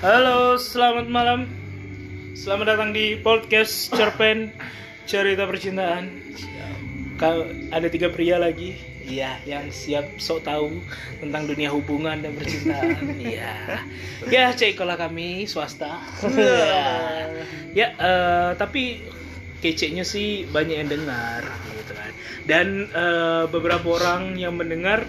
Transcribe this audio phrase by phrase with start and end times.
[0.00, 1.44] Halo, selamat malam.
[2.32, 4.48] Selamat datang di podcast Cerpen
[5.04, 6.08] Cerita Percintaan.
[7.20, 10.80] Kau ada tiga pria lagi, iya, yang siap sok tahu
[11.20, 12.96] tentang dunia hubungan dan percintaan.
[13.28, 13.52] Iya,
[14.32, 16.00] ya cekolah kami swasta.
[16.32, 17.28] ya,
[17.76, 19.04] ya eh, tapi
[19.60, 21.44] keceknya sih banyak yang dengar,
[21.76, 22.12] gitu kan.
[22.48, 25.04] Dan eh, beberapa orang yang mendengar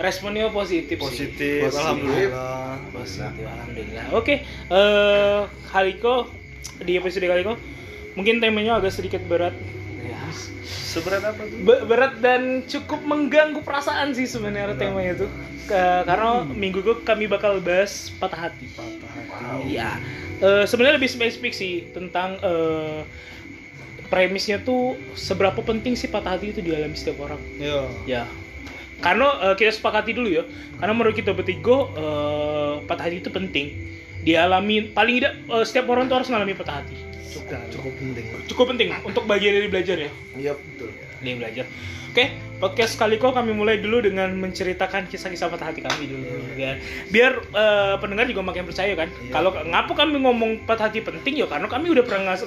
[0.00, 1.04] responnya positif sih.
[1.04, 1.76] Positif, Positif.
[1.76, 2.80] alhamdulillah.
[2.90, 4.04] Positif, alhamdulillah.
[4.16, 6.26] Oke, eh Haliko
[6.80, 7.60] di episode Haliko
[8.16, 9.52] mungkin temanya agak sedikit berat.
[10.00, 10.18] Ya.
[10.64, 11.60] Seberat apa tuh?
[11.62, 15.26] Be- berat dan cukup mengganggu perasaan sih sebenarnya temanya itu.
[15.68, 18.66] Ke- karena minggu itu kami bakal bahas patah hati.
[19.68, 20.00] Iya.
[20.40, 23.04] Eh, sebenarnya lebih spesifik sih tentang eh,
[24.10, 27.38] premisnya tuh seberapa penting sih patah hati itu dialami setiap orang.
[27.60, 27.80] Iya.
[28.08, 28.22] Ya.
[29.00, 30.44] Karena eh, kita sepakati dulu ya.
[30.76, 33.66] Karena menurut kita bertiga eh, patah hati itu penting.
[34.20, 36.96] Dialami paling tidak eh, setiap orang tuh harus mengalami patah hati.
[37.30, 40.10] cukup cukup penting Cukup penting untuk bagian dari belajar ya.
[40.36, 40.92] iya betul
[41.24, 41.64] Dari belajar.
[42.10, 42.24] Oke,
[42.60, 46.28] podcast kali kok kami mulai dulu dengan menceritakan kisah-kisah patah hati kami dulu.
[46.52, 46.76] Biar,
[47.08, 49.08] biar eh, pendengar juga makin percaya kan.
[49.10, 49.32] Iya.
[49.32, 52.44] Kalau ngapa kami ngomong patah hati penting ya karena kami udah pernah ngas-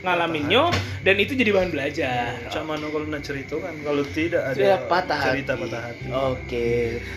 [0.00, 2.42] ngalaminnya dan itu jadi bahan belajar.
[2.44, 5.62] Cak mana kalau nak cerita kan kalau tidak ada Ya, patah cerita hati.
[5.62, 6.06] patah hati.
[6.10, 6.68] Oke.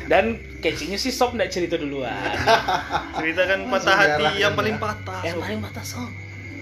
[0.05, 0.23] Dan
[0.59, 2.13] kecingnya sih sob nggak cerita duluan.
[3.17, 4.57] Cerita kan patah Sejarah hati kan yang ya.
[4.57, 5.19] paling patah.
[5.23, 5.43] yang Sob.
[5.43, 6.11] paling patah sob.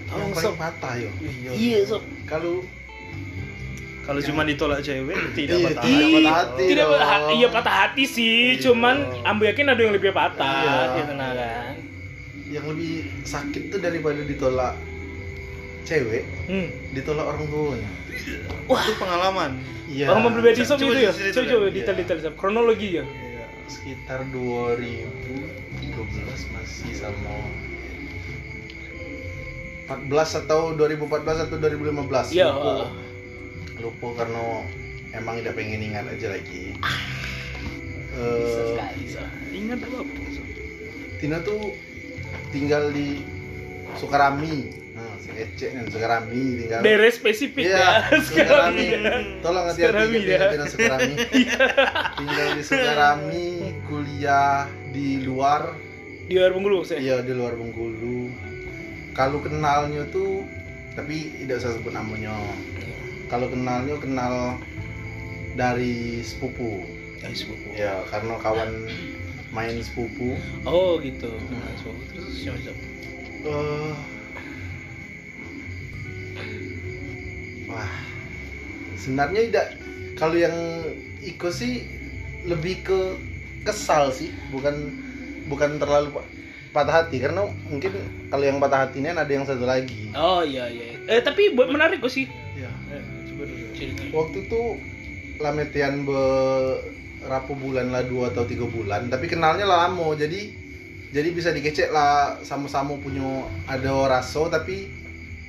[0.04, 0.54] yang Tolong paling sob.
[0.56, 1.10] patah yo
[1.50, 2.02] Iya sob.
[2.24, 2.64] kalau
[4.04, 6.12] Kalau cuma ditolak cewek tidak Iya, patah tidak hati.
[6.14, 8.36] patah hati Tidak patah hati, iya patah hati sih.
[8.52, 8.60] Iya.
[8.62, 10.96] Cuman ambu yakin ada yang lebih patah, Iya.
[10.98, 11.72] gitu nah kan.
[12.46, 14.76] yang lebih sakit tuh daripada ditolak
[15.82, 16.68] cewek Hmm.
[16.92, 17.90] ditolak orang tuanya
[18.64, 19.50] Wah, Itu pengalaman.
[19.86, 21.10] iya orang pribadi sob itu ya.
[21.10, 21.74] Coba coba iya.
[21.74, 22.34] detail detail sob.
[22.36, 23.04] Kronologi ya.
[23.04, 23.44] Iya.
[23.66, 25.08] sekitar 2013
[26.52, 27.32] masih sama
[29.84, 30.08] 14
[30.38, 32.48] atau 2014 atau 2015 Iya.
[32.50, 32.88] lupa,
[33.76, 34.62] lupa karena
[35.12, 39.26] emang tidak pengen ingat aja lagi Bisa Eh, sekali sob.
[39.50, 39.98] Ingat apa?
[41.16, 41.74] Tina tuh
[42.48, 43.26] tinggal di
[43.92, 44.70] Sukarami.
[44.92, 46.78] Nah, si Ece nih Sukarami tinggal.
[46.80, 47.90] Daerah spesifik Iya, ya.
[48.22, 48.86] Sukarami.
[48.86, 49.14] ya.
[49.40, 50.46] Tolong hati-hati Sukarami, ingat ya.
[50.48, 51.14] Tina Sukarami.
[52.14, 53.46] tinggal di Sukarami,
[53.84, 54.58] kuliah
[54.88, 55.62] di luar,
[56.24, 56.98] Di luar Bengkulu saya.
[57.00, 58.30] iya di luar Bengkulu.
[59.10, 60.46] Kalau kenalnya tuh
[60.92, 62.30] tapi tidak usah sebut namanya.
[63.34, 64.62] Kalau kenalnya kenal
[65.58, 66.86] dari sepupu.
[67.18, 67.68] Ya, sepupu.
[67.74, 68.86] Ya, karena kawan
[69.50, 70.38] main sepupu.
[70.62, 71.34] Oh gitu.
[71.50, 71.98] Nah, sepupu.
[72.14, 72.78] Terus siapa sob?
[73.42, 73.94] Eh,
[77.66, 77.90] wah,
[78.94, 79.66] sebenarnya tidak.
[80.14, 80.54] Kalau yang
[81.18, 81.90] Iko sih
[82.46, 83.18] lebih ke
[83.66, 84.94] kesal sih, bukan
[85.50, 86.28] bukan terlalu pa-
[86.70, 87.98] patah hati karena mungkin
[88.30, 90.14] kalau yang patah hati ini ada yang satu lagi.
[90.14, 90.94] Oh iya iya.
[91.10, 92.30] Eh tapi buat menarik kok sih.
[92.54, 92.70] Ya.
[94.14, 94.62] Waktu itu
[95.42, 100.50] lametian berapa bulan lah dua atau tiga bulan, tapi kenalnya lah lama jadi
[101.14, 104.90] jadi bisa dikecek lah sama-sama punya ada raso tapi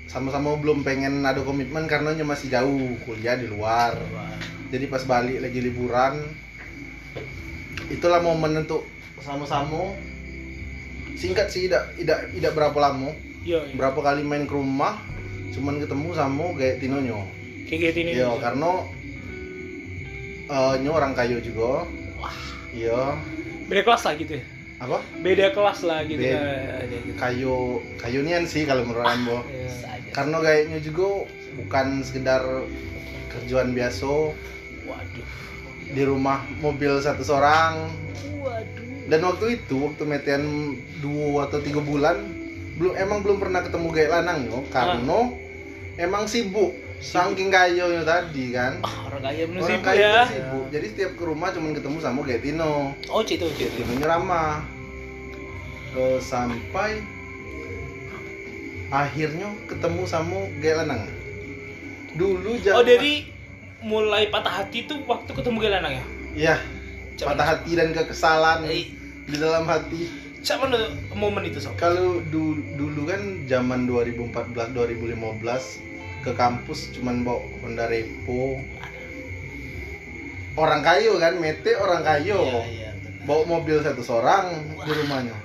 [0.06, 3.98] sama-sama belum pengen ada komitmen karena masih jauh kuliah di luar
[4.70, 6.22] jadi pas balik lagi liburan
[7.90, 8.86] itulah momen untuk
[9.18, 9.98] sama-sama
[11.18, 13.10] singkat sih tidak tidak tidak berapa lama
[13.46, 13.62] Iya.
[13.62, 13.76] iya.
[13.78, 14.98] berapa kali main ke rumah
[15.54, 17.22] cuman ketemu sama kayak Tinonyo
[17.66, 18.12] Kayak gitu ini.
[18.16, 18.72] iya karena
[20.46, 22.36] eh nyo orang kayu juga Wah.
[22.70, 23.18] iya
[23.66, 24.46] Beda kelas lah gitu ya.
[24.76, 26.22] apa Beda kelas lah gitu.
[26.22, 26.38] Ya.
[26.84, 27.18] Ada gitu.
[27.18, 27.56] kayu
[27.98, 29.72] kayunian sih kalau menurut Ambo Iya.
[30.14, 31.28] Karena kayaknya juga
[31.58, 32.40] bukan sekedar
[33.28, 34.08] kerjaan biasa
[34.86, 35.28] Waduh.
[35.92, 37.90] di rumah mobil satu seorang
[38.38, 39.10] Waduh.
[39.10, 40.44] dan waktu itu waktu metian
[41.02, 42.22] dua atau tiga bulan
[42.76, 45.20] belum emang belum pernah ketemu kayak lanang yo karena
[45.96, 50.24] emang sibuk saking kayonya tadi kan Ah, orang kaya bener orang kaya ya.
[50.26, 53.92] sibuk jadi setiap ke rumah cuman ketemu sama kayak Tino Oh, cerita kayak cerita.
[53.92, 54.52] Tino ramah
[56.20, 57.00] sampai
[58.88, 61.04] akhirnya ketemu sama kayak lanang
[62.14, 63.14] dulu Oh, zaman- dari
[63.82, 66.06] mulai patah hati tuh waktu ketemu gak lanang ya?
[66.36, 66.56] Iya,
[67.18, 68.90] patah hati dan kekesalan Eh,
[69.24, 70.10] di dalam hati.
[70.42, 70.66] Siapa
[71.12, 71.74] momen itu sob?
[71.76, 75.80] Kalau du- dulu kan zaman 2014 2015
[76.26, 78.58] ke kampus cuman bawa Honda Repo.
[80.58, 82.66] Orang kayo kan, mete orang kayo.
[82.66, 82.92] Iya, iya.
[83.30, 85.38] Bawa mobil satu seorang di rumahnya.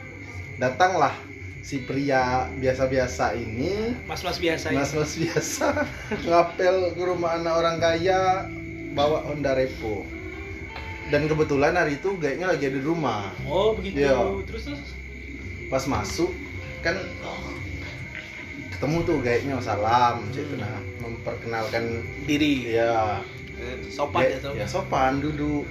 [0.56, 1.12] Datanglah
[1.60, 4.80] si pria biasa-biasa ini, Mas-mas biasa ya.
[4.80, 5.84] mas-mas biasa,
[6.28, 8.48] ngapel ke rumah anak orang kaya,
[8.96, 10.08] bawa Honda Repo.
[11.10, 13.34] Dan kebetulan hari itu kayaknya lagi ada di rumah.
[13.44, 14.00] Oh, begitu.
[14.00, 14.40] Iya.
[14.46, 14.80] Terus terus.
[15.70, 16.34] pas masuk
[16.82, 16.98] kan
[18.70, 21.84] ketemu tuh kayaknya salam cek itu nah memperkenalkan
[22.24, 22.70] Diri.
[22.70, 23.20] ya
[23.86, 24.56] Sopan ya, Gek- sopan.
[24.56, 25.64] ya sopan duduk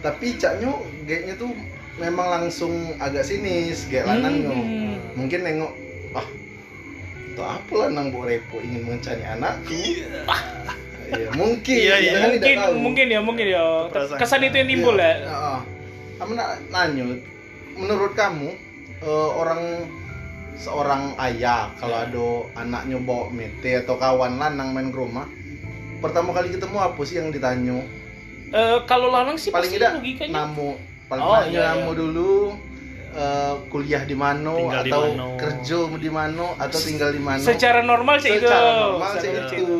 [0.00, 0.72] tapi caknya
[1.04, 1.52] kayaknya tuh
[1.96, 4.96] memang langsung agak sinis kayak lanangnya Hmm.
[5.14, 5.72] mungkin nengok
[6.10, 6.24] ah
[7.26, 9.76] itu apa lanang bu repo ingin mencari anakku
[11.10, 12.10] Iya, mungkin Iya, iya.
[12.14, 12.74] kan tidak Mungkin, tahu.
[12.78, 13.62] mungkin ya, mungkin ya.
[13.90, 14.14] Perasaan.
[14.16, 15.10] Kesan itu yang timbul Iya.
[15.10, 15.14] ya.
[15.26, 15.58] Heeh.
[16.16, 17.04] Kamu nak nanya,
[17.74, 18.48] menurut kamu
[19.00, 19.90] eh, orang
[20.60, 22.04] seorang ayah kalau Ya.
[22.04, 25.24] ada anaknya bawa mete atau kawan lanang main ke rumah,
[25.98, 27.80] pertama kali ketemu apa sih yang ditanya?
[28.50, 29.96] Eh, kalau lanang sih Paling tidak
[30.28, 30.76] namu,
[31.08, 31.60] paling Oh, iya, iya.
[31.72, 32.32] namu dulu.
[33.10, 35.28] eh, kuliah di mana Tinggal di atau mano.
[35.34, 38.46] kerja di mana atau tinggal di mana Secara normal sih itu.
[38.46, 39.78] Secara normal sih Secara itu.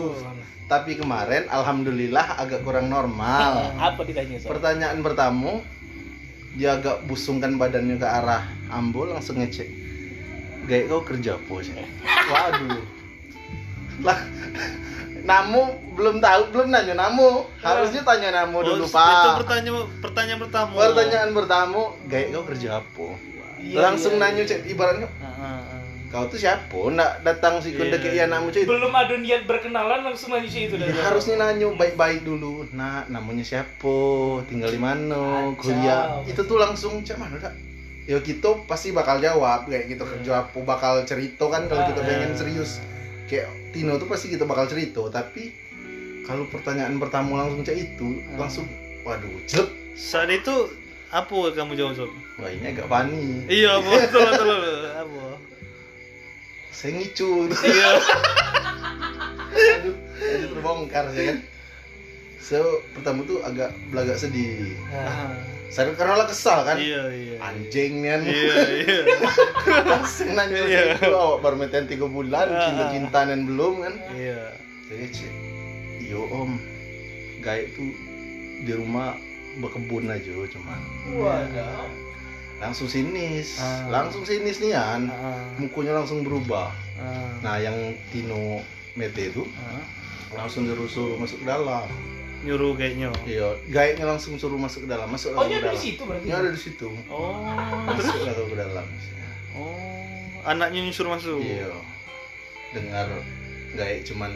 [0.67, 4.51] tapi kemarin alhamdulillah agak kurang normal Apa ditanya sob?
[4.51, 5.63] Pertanyaan pertama,
[6.53, 9.71] dia agak busungkan badannya ke arah Ambo langsung ngecek.
[10.71, 11.75] Gaya kau kerja apa sih?
[12.31, 12.83] Waduh.
[14.07, 14.19] Lah,
[15.27, 15.63] Namu
[15.99, 17.51] belum tahu, belum nanya Namu.
[17.59, 19.11] Harusnya tanya Namu dulu, Oh, Pak.
[19.11, 20.73] Itu pertanyaan pertanyaan pertama.
[20.79, 23.07] Pertanyaan pertama, gaya kau kerja apa?
[23.61, 25.09] Iya, langsung iya, nanya cek ibaratnya,
[26.09, 26.81] kau tuh siapa?
[26.81, 28.01] Nggak datang sih Iya, yeah.
[28.01, 28.25] ke iya.
[28.31, 28.65] Namu cek.
[28.65, 30.79] Belum ada niat berkenalan langsung nanya sih itu.
[30.79, 31.13] Ya, dah.
[31.13, 32.65] harusnya nanya baik-baik dulu.
[32.73, 33.99] Nah, namanya siapa?
[34.47, 35.51] Tinggal di mana?
[35.59, 36.25] Kuliah.
[36.25, 37.53] Itu tuh langsung cak mana dak?
[38.05, 42.07] Ya kita pasti bakal jawab kayak gitu kerja apa bakal cerita kan kalau kita Ah.
[42.07, 42.81] pengen serius.
[43.25, 45.55] Kayak Tino tuh pasti kita bakal cerita, tapi
[46.23, 48.41] kalau pertanyaan pertama langsung cak itu Ah.
[48.41, 48.67] langsung
[49.03, 49.71] waduh, jelek.
[49.95, 50.55] Saat itu
[51.09, 52.11] apa kamu jawab sob?
[52.37, 53.47] Wah, ini agak funny.
[53.47, 53.91] Iya, apa?
[54.01, 54.79] betul betul betul.
[54.91, 55.23] Apa?
[56.71, 57.31] Saya ngicu.
[57.61, 57.91] Iya.
[59.51, 61.39] aduh, aduh terbongkar ya kan.
[62.41, 62.59] So,
[62.91, 64.75] pertama tuh agak belagak sedih.
[64.91, 65.31] Ah.
[65.71, 66.77] Saya karena lah kesal kan.
[66.77, 67.35] Iya, iya.
[67.39, 69.01] anjing kan Iya, iya.
[69.87, 70.83] langsung nanya Iya.
[70.99, 72.67] itu awak baru meten tiga bulan Ah.
[72.67, 74.51] cinta cintaan belum kan Iya.
[74.87, 75.33] jadi cek
[76.03, 76.59] yo om
[77.39, 77.87] gaib tuh
[78.61, 79.15] di rumah
[79.57, 80.79] berkebun aja cuman
[81.15, 81.87] Waduh.
[82.59, 83.87] langsung sinis Ah.
[83.89, 87.79] langsung sinis nih kan Ah, mukunya langsung berubah ah, nah yang
[88.11, 88.61] Tino
[88.93, 89.81] Mete itu ah.
[90.35, 91.87] langsung suruh masuk ke dalam
[92.41, 93.13] Nyuruh kayaknya.
[93.23, 96.25] iya gaibnya langsung suruh masuk ke dalam masuk Oh, ke ada di situ berarti.
[96.25, 97.37] Ini ada di situ Oh,
[97.85, 98.87] masuk lah ke dalam
[99.55, 100.41] oh.
[100.43, 101.39] Anaknya nyuruh masuk.
[101.39, 101.69] iya
[102.71, 103.09] dengar
[103.73, 104.33] gaib cuman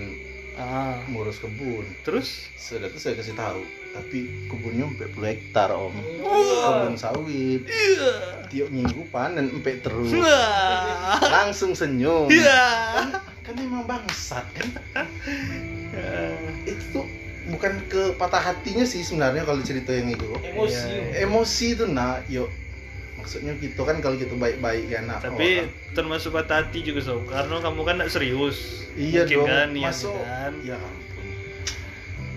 [0.55, 0.95] Ah.
[1.11, 2.47] ngurus kebun Terus?
[2.55, 3.59] sudah tuh saya kasih tahu
[3.91, 5.91] tapi kebunnya 40 hektar om
[6.23, 8.13] kebun sawit Iya.
[8.47, 11.19] tiap minggu panen empat terus Wah.
[11.25, 12.63] langsung senyum Iya.
[13.43, 14.71] kan emang bangsat kan
[16.65, 17.07] itu tuh
[17.45, 20.81] bukan ke patah hatinya sih sebenarnya kalau cerita yang itu Emosi.
[20.89, 21.29] Iya.
[21.29, 22.49] emosi tuh nah yuk
[23.21, 25.97] maksudnya gitu kan kalau gitu baik-baik kan nah, Tapi orang.
[25.97, 28.85] termasuk patah hati juga sob, karena kamu kan tidak serius.
[29.01, 30.53] iya Mungkin dong kan, iya masuk kan.
[30.61, 31.27] ya ampun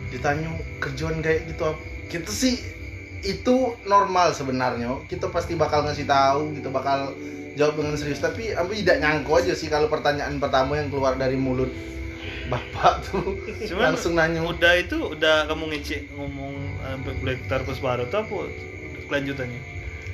[0.08, 0.50] ditanya
[0.80, 2.56] kerjaan kayak gitu apa kita sih
[3.28, 7.12] itu normal sebenarnya kita pasti bakal ngasih tahu kita bakal
[7.60, 11.36] jawab dengan serius tapi aku tidak nyangko aja sih kalau pertanyaan pertama yang keluar dari
[11.36, 11.68] mulut
[12.48, 13.36] bapak tuh
[13.66, 18.20] Cuman langsung nanya udah itu udah kamu ngecek ngomong sampai puluh hektar plus baru tuh
[18.20, 18.36] apa
[19.06, 19.60] kelanjutannya?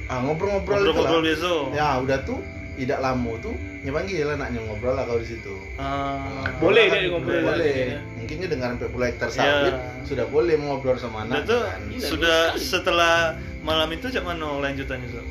[0.05, 1.51] ah, ngobrol-ngobrol itu Ngobrol-ngobrol lah biasa.
[1.71, 2.39] ya udah tuh
[2.73, 7.41] tidak lama tuh nyepanggil anaknya ngobrol lah kalau di situ Ah, Boleh Kan deh ngobrol
[7.43, 7.99] boleh ya.
[8.15, 9.77] mungkinnya dengan 40 hektar Ya.
[10.01, 11.79] sudah boleh ngobrol sama anak tuh kan.
[11.95, 15.25] Sudah setelah malam itu cak mana lanjutannya sob?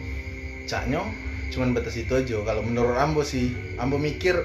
[0.63, 1.03] caknya
[1.51, 4.39] cuman batas itu aja kalau menurut Ambo sih Ambo mikir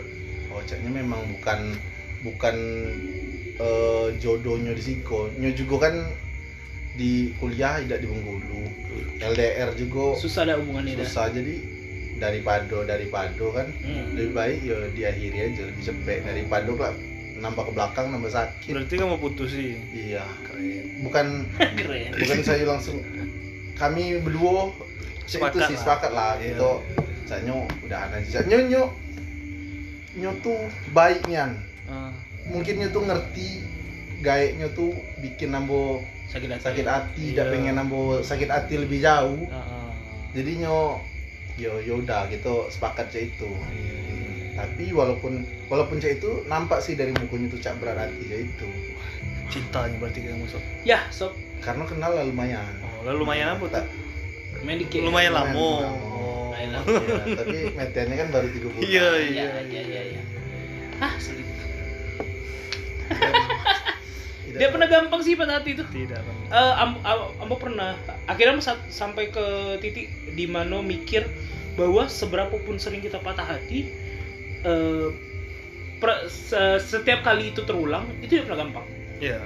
[0.50, 1.72] oh caknya memang bukan
[2.20, 2.56] bukan
[3.56, 5.96] eh, jodohnya di Siko nyo juga kan
[6.94, 8.62] di kuliah tidak di Bengkulu
[9.20, 11.06] LDR juga Susah ada hubungannya dah.
[11.06, 11.56] susah jadi
[12.18, 14.14] daripada daripada kan Hmm.
[14.14, 16.94] lebih baik ya diakhiri aja lebih cepet daripada lah
[17.38, 19.78] nambah ke belakang nambah sakit Berarti kamu putus sih.
[19.94, 20.26] iya
[21.00, 21.46] bukan
[21.78, 22.18] Keren.
[22.18, 22.98] bukan saya langsung
[23.74, 24.74] kami berdua
[25.28, 25.82] Sepakat itu sih lah.
[25.84, 26.46] sepakat lah Iya.
[26.52, 26.72] gitu
[27.28, 28.84] saya udah ada aja nyo nyo
[30.18, 30.58] nyo tuh
[30.90, 31.54] baiknya
[31.88, 32.12] Ah,
[32.46, 33.48] mungkin nyo tuh ngerti
[34.20, 36.64] gaeknya tuh bikin nambo Sakit hati.
[36.64, 37.28] sakit hati Iya.
[37.34, 39.90] tidak pengen nambo sakit hati lebih jauh ah, ah.
[40.32, 41.00] jadi nyo
[41.56, 43.50] yo yaudah gitu sepakat cak itu
[44.54, 48.70] tapi walaupun walaupun cak itu nampak sih dari mukanya tuh cak berat hati cak itu
[49.48, 50.60] Cintanya berarti kamu sob.
[50.84, 51.32] Ya, sob.
[51.58, 53.86] karena kenal lah lumayan Oh, lalu lumayan apa tuh?
[54.60, 55.00] Main dikit.
[55.00, 55.72] Lumayan lumayan lama.
[55.88, 55.96] lama.
[56.04, 56.52] Oh.
[56.52, 56.88] Lumayan lama.
[57.00, 59.48] Ya, tapi metennya kan baru tiga bulan Iya, Iya, iya.
[59.64, 60.22] iya, iya, iya.
[61.00, 61.48] Ah, sulit.
[64.48, 65.84] Tidak Dia pernah gampang sih patah hati itu.
[65.84, 66.20] Tidak.
[66.24, 66.38] Bang.
[66.48, 67.94] Eh, ambo, ambo- ambo pernah
[68.26, 71.28] akhirnya sa- sampai ke titik di mana mikir
[71.78, 73.92] bahwa seberapa pun sering kita patah hati
[74.66, 75.08] eh,
[76.02, 78.86] per- se- setiap kali itu terulang itu tidak pernah gampang
[79.18, 79.42] ya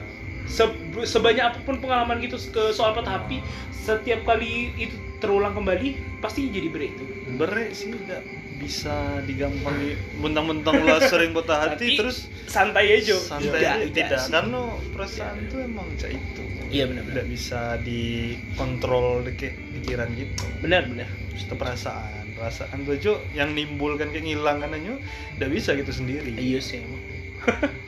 [0.52, 0.76] Se-
[1.08, 3.40] sebanyak apa pun pengalaman gitu ke soal patah hati
[3.72, 7.04] setiap kali itu terulang kembali pasti jadi berat itu
[7.40, 8.22] beres sih tidak
[8.60, 8.94] bisa
[9.26, 9.74] digampang
[10.20, 13.16] mentang-mentang lo sering patah hati Tapi terus santai aja.
[13.18, 14.30] santai Tidak, tidak, sih.
[14.30, 16.44] karena perasaan itu emang cak itu.
[16.70, 20.46] Iya benar tidak bisa dikontrol deke pikiran gitu.
[20.62, 21.10] Benar benar.
[21.34, 22.38] Itu perasaan.
[22.38, 24.94] Perasaan tuh Jo, yang nimbulkan kayak ngilang kan aja
[25.36, 26.30] tidak bisa gitu sendiri.
[26.32, 27.02] Iya sih emang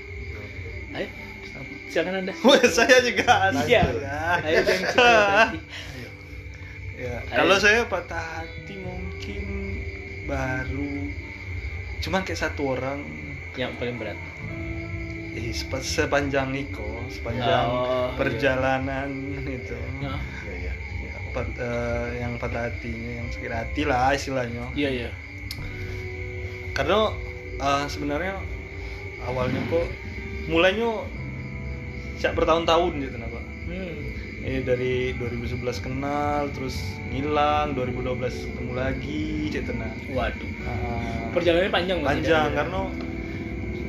[1.86, 2.34] silakan anda
[2.78, 3.52] saya juga.
[3.64, 3.82] Iya.
[3.98, 4.22] Ya.
[4.42, 4.60] ayo.
[6.94, 9.44] Ya, kalau saya patah hati mungkin
[10.24, 11.10] baru
[12.00, 13.02] cuman kayak satu orang
[13.56, 14.16] yang paling berat
[15.34, 18.16] eh, sepa- sepanjang Iko sepanjang Oh, iya.
[18.16, 19.10] perjalanan
[19.42, 20.74] itu Nah, Iya, iya.
[21.04, 25.10] ya, pat- eh, yang patah hatinya yang sakit hati lah istilahnya iya iya
[26.72, 27.10] karena
[27.58, 28.38] eh, sebenarnya
[29.24, 29.88] awalnya kok
[30.46, 31.04] mulainya
[32.24, 34.48] sejak bertahun-tahun gitu nah pak hmm.
[34.48, 42.00] eh dari 2011 kenal terus ngilang 2012 ketemu lagi gitu nah waduh Ah, perjalanannya panjang
[42.00, 42.64] panjang ya?
[42.64, 42.80] karena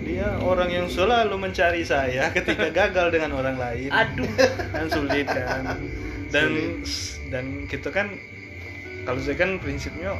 [0.02, 4.26] dia orang yang selalu mencari saya ketika gagal dengan orang lain aduh
[4.74, 5.78] kan sulit kan
[6.34, 6.50] dan
[7.30, 8.18] dan kita kan
[9.06, 10.18] kalau saya kan prinsipnya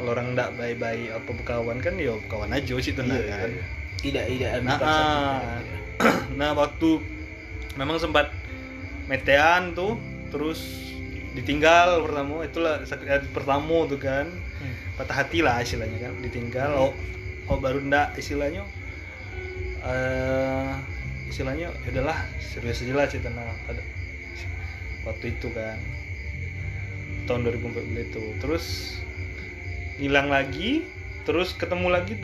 [0.00, 3.64] kalau orang ndak baik-baik apa berkawan kan ya berkawan aja sih tenang Iya, kan iya.
[4.00, 5.60] tidak tidak Nah, ah.
[5.60, 5.84] tidak.
[6.40, 7.13] nah waktu
[7.74, 8.30] memang sempat
[9.10, 10.00] metean tuh
[10.30, 10.90] terus
[11.34, 14.30] ditinggal pertama itulah sakit hati pertama tuh kan.
[14.30, 14.74] Hmm.
[14.94, 16.70] patah hati lah istilahnya kan ditinggal.
[16.78, 16.92] Oh,
[17.50, 18.62] oh baru ndak istilahnya.
[19.82, 20.72] Eh
[21.28, 23.82] istilahnya ya udahlah serius aja lah cerita nah pada
[25.02, 25.78] waktu itu kan.
[27.26, 28.24] Tahun 2014 itu.
[28.38, 28.64] Terus
[29.98, 30.86] hilang lagi
[31.24, 32.14] terus ketemu lagi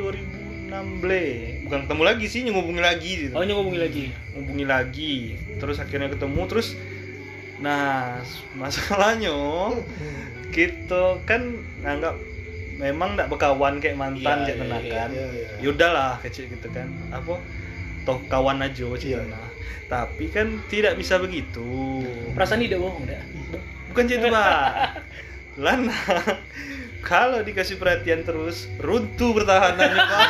[0.70, 3.34] 2016 bukan ketemu lagi sih ngubungi lagi gitu.
[3.34, 4.04] Oh ngomongin lagi.
[4.38, 5.14] Hubungi lagi.
[5.58, 6.78] Terus akhirnya ketemu terus
[7.60, 8.16] nah
[8.56, 9.36] masalahnya
[10.48, 12.16] kita kan nganggap
[12.80, 15.10] memang nggak berkawan kayak mantan Iya, cek iya, tenang iya, kan?
[15.12, 15.48] iya, iya.
[15.60, 16.88] yaudahlah kecil gitu kan.
[17.12, 17.36] Apa?
[18.08, 19.20] Toh kawan aja cek Iya.
[19.26, 19.48] tenang.
[19.90, 21.66] tapi kan tidak bisa begitu.
[22.30, 23.18] Perasaan tidak bohong dah
[23.90, 25.02] bukan gitu pak.
[25.66, 25.98] Lana
[27.00, 30.21] kalau dikasih perhatian terus runtuh pertahanannya pak.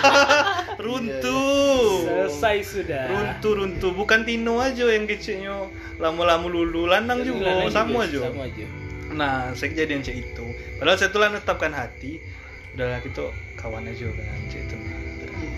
[0.86, 2.08] Runtuh.
[2.08, 3.04] Selesai sudah.
[3.10, 3.92] Runtuh runtuh.
[3.92, 5.68] Bukan Tino aja yang kecilnya.
[6.00, 7.52] Lama-lama lulu lanang juga.
[7.52, 8.66] Lanang sama aja sama aja.
[9.10, 10.46] nah saya kejadian cek itu.
[10.78, 12.22] Padahal saya telah menetapkan hati.
[12.72, 14.76] Udahlah kita kawan aja kan cek itu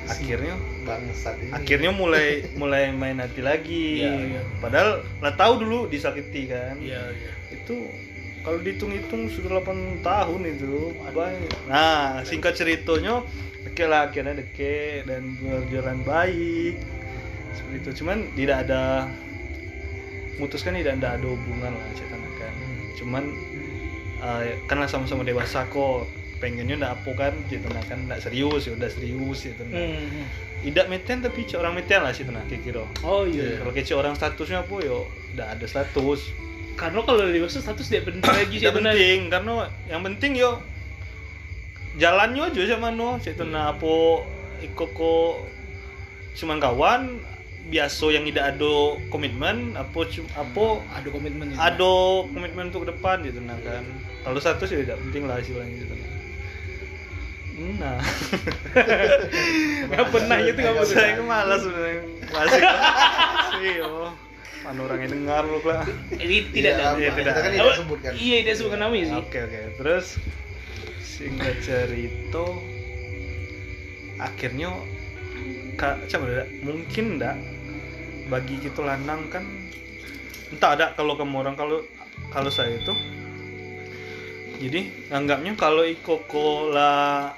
[0.09, 0.57] akhirnya?
[0.83, 1.53] bangsat ini.
[1.55, 4.03] Akhirnya mulai mulai main hati lagi.
[4.03, 4.43] Iya, iya.
[4.59, 6.75] padahal lah tahu dulu disakiti kan.
[6.83, 7.31] Iya iya.
[7.55, 7.87] Itu
[8.43, 11.51] kalau dihitung-hitung sudah 8 tahun itu banyak.
[11.71, 13.23] Nah, singkat ceritanya,
[13.63, 16.83] oke lah akhirnya deket dan berjalan baik.
[17.55, 17.91] Seperti itu.
[18.03, 19.07] Cuman tidak ada
[20.37, 22.55] memutuskan tidak ada, ada hubungan lah saya kan.
[22.99, 23.25] Cuman
[24.23, 26.11] eh, karena sama-sama dewasa kok
[26.43, 29.79] pengennya ndak apa kan gitu nah kan ndak serius ya udah serius gitu nah.
[29.79, 30.27] Hmm.
[30.67, 34.67] tidak meten tapi orang meten lah sih tenang kira oh iya kalau kece orang statusnya
[34.67, 35.07] apa yo
[35.39, 36.35] ndak ada status
[36.77, 40.59] karena kalau dewasa status tidak penting lagi sih penting karena yang penting yo
[42.01, 43.95] jalannya aja sama no cek tenang apa
[44.65, 45.15] iko ko
[46.33, 47.21] cuman kawan
[47.69, 50.67] biasa yang tidak ada komitmen apa apa
[50.99, 51.59] ada komitmen itu.
[51.61, 51.95] ada
[52.33, 53.85] komitmen untuk ke depan gitu nah kan.
[54.23, 55.95] Kalau satu sih tidak penting lah istilahnya gitu
[57.79, 58.01] nah.
[59.93, 62.03] Nggak pernah itu nggak saya ke malas sebenarnya.
[62.27, 62.63] Klasik
[63.61, 63.75] sih
[64.63, 65.83] mana orang yang dengar lu lah
[66.15, 67.33] ini tidak Iya, ada Iya, tidak.
[67.35, 68.11] kita kan tidak sebutkan.
[68.15, 69.17] Iya tidak sebutkan namanya sih.
[69.19, 69.61] Oke oke.
[69.83, 70.07] Terus
[71.03, 72.45] singkat cerita
[74.17, 74.71] akhirnya
[75.75, 77.37] kak coba ada mungkin enggak
[78.31, 79.45] bagi kita lanang kan?
[80.55, 81.83] Entah ada kalau kamu orang kalau
[82.31, 82.95] kalau saya itu.
[84.63, 87.35] Jadi anggapnya kalau ikoko lah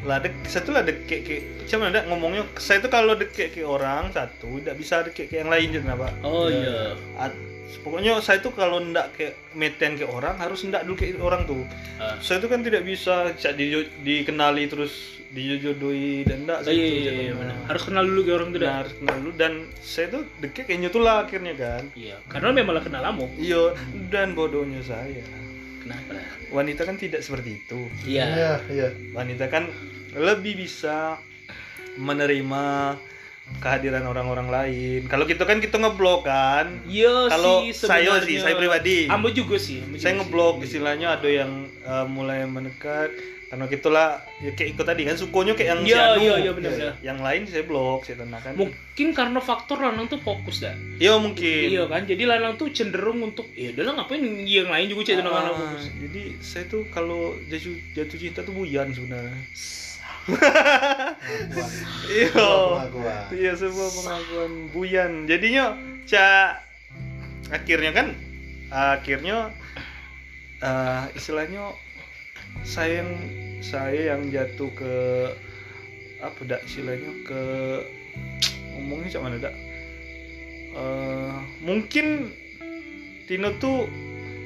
[0.00, 3.60] lah dek saya tuh lah dek ke cuman ada ngomongnya saya tuh kalau dek ke
[3.60, 6.96] orang satu tidak bisa dek ke yang lain gitu apa oh iya.
[7.20, 7.50] At-
[7.84, 11.62] pokoknya saya tuh kalau ndak ke meten ke orang harus ndak dulu ke orang tuh.
[12.02, 12.18] Ah.
[12.18, 13.72] saya tuh kan tidak bisa cak di,
[14.02, 17.34] dikenali terus dijodohi dan ndak Oh, iya, iya, iya,
[17.70, 19.30] harus kenal dulu ke orang itu Nah, harus kenal dulu.
[19.38, 21.86] Dan saya tuh deket kayaknya tuh lah akhirnya kan.
[21.94, 23.26] Iya karena memang lah kenal kamu.
[23.38, 23.62] Iya
[24.10, 25.22] dan bodohnya saya.
[25.80, 26.18] Kenapa
[26.50, 27.86] wanita kan tidak seperti itu.
[28.06, 28.26] Iya.
[28.26, 28.88] Iya iya.
[29.14, 29.70] Wanita kan
[30.14, 31.18] lebih bisa
[31.98, 32.94] menerima
[33.58, 38.24] kehadiran orang-orang lain kalau gitu kan kita ngeblok kan iya kalau sih saya sebenarnya.
[38.24, 42.44] sih saya pribadi Ambo juga sih ambo juga saya ngeblok istilahnya ada yang eh, mulai
[42.44, 43.10] mendekat
[43.46, 46.22] karena gitulah ya kayak ikut tadi kan sukonya kayak yang si Iya, Anu.
[46.22, 46.92] iya, iya, benar-benar.
[47.02, 50.70] yang lain saya blok saya tenang kan Mungkin karena faktor lanang tuh fokus dah.
[50.96, 55.02] iya mungkin Iya kan, jadi lanang tuh cenderung untuk ya udahlah ngapain yang lain juga
[55.02, 55.82] cek tentang Ah, fokus.
[55.92, 59.34] jadi saya tuh kalau jatuh, jatuh cinta tuh buyan sebenarnya
[62.10, 62.48] iya.
[63.30, 65.12] Iya sebuah pengakuan buyan.
[65.24, 66.58] Jadinya ca
[67.50, 68.06] akhirnya kan
[68.70, 69.50] akhirnya
[70.62, 71.74] eh, istilahnya
[72.62, 73.10] saya yang
[73.60, 74.94] saya yang jatuh ke
[76.20, 77.42] apa dak istilahnya ke
[78.76, 79.54] ngomongnya cak mana dak?
[80.70, 81.34] Eh,
[81.64, 82.30] mungkin
[83.30, 83.86] Tino tuh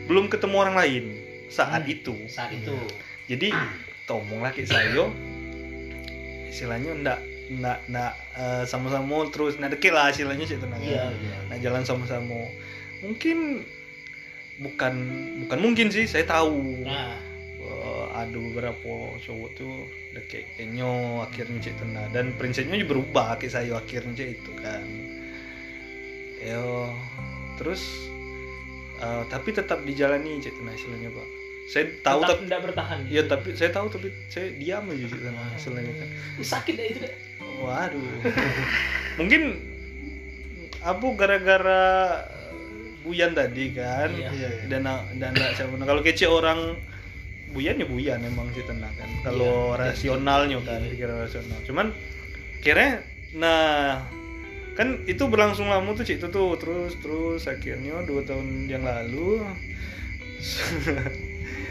[0.05, 1.05] belum ketemu orang lain
[1.49, 1.95] saat Hmm.
[1.95, 2.15] itu.
[2.29, 2.77] Saat itu.
[3.25, 3.49] jadi
[4.09, 5.09] tomong laki saya
[6.55, 7.19] istilahnya ndak
[7.59, 11.37] ndak ndak eh, sama-sama terus ndak deket lah istilahnya sih tenang Iya, iya.
[11.51, 12.47] nah jalan sama-sama
[13.05, 13.67] mungkin
[14.63, 14.95] bukan
[15.45, 16.87] bukan mungkin sih saya tahu.
[16.87, 17.19] Nah,
[17.59, 19.75] eh, ada beberapa cowok tuh
[20.15, 24.87] deket enyo akhirnya cek tenang dan prinsipnya juga berubah kayak saya akhirnya cek itu kan.
[26.39, 26.95] Yo
[27.59, 27.83] terus
[29.03, 31.29] eh, tapi tetap dijalani cek tenang istilahnya pak
[31.65, 32.99] saya tahu tetap tapi tidak bertahan.
[33.09, 36.09] Iya tapi saya tahu tapi saya diam aja sih sama istilahnya kan.
[36.45, 37.15] Sakit dah itu dah.
[37.65, 38.05] Waduh.
[39.21, 39.43] Mungkin
[40.85, 41.83] apa gara-gara
[43.05, 44.09] Buyan tadi kan.
[44.13, 44.29] Iya.
[44.33, 44.69] Iya, iya.
[44.69, 44.85] Dan
[45.21, 46.77] dan nggak siapa kalau kece orang
[47.53, 49.09] Buyan ya Buyan emang sih tenang kan.
[49.25, 49.93] Kalau Iya.
[49.93, 50.91] rasionalnya kan Iya.
[50.93, 51.59] pikiran rasional.
[51.65, 51.87] Cuman
[52.61, 53.05] kira
[53.35, 54.05] nah
[54.75, 59.39] kan itu berlangsung lama tuh cik itu tuh terus terus akhirnya dua tahun yang lalu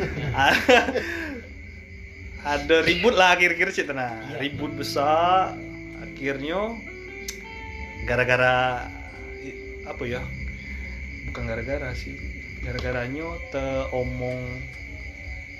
[2.43, 4.37] ada ribut lah akhir-akhir sih tenang Iya.
[4.41, 5.55] ribut besar
[5.97, 6.75] akhirnya
[8.03, 8.87] gara-gara
[9.83, 10.21] apa ya
[11.25, 12.15] bukan gara-gara sih
[12.59, 14.39] gara-garanya teomong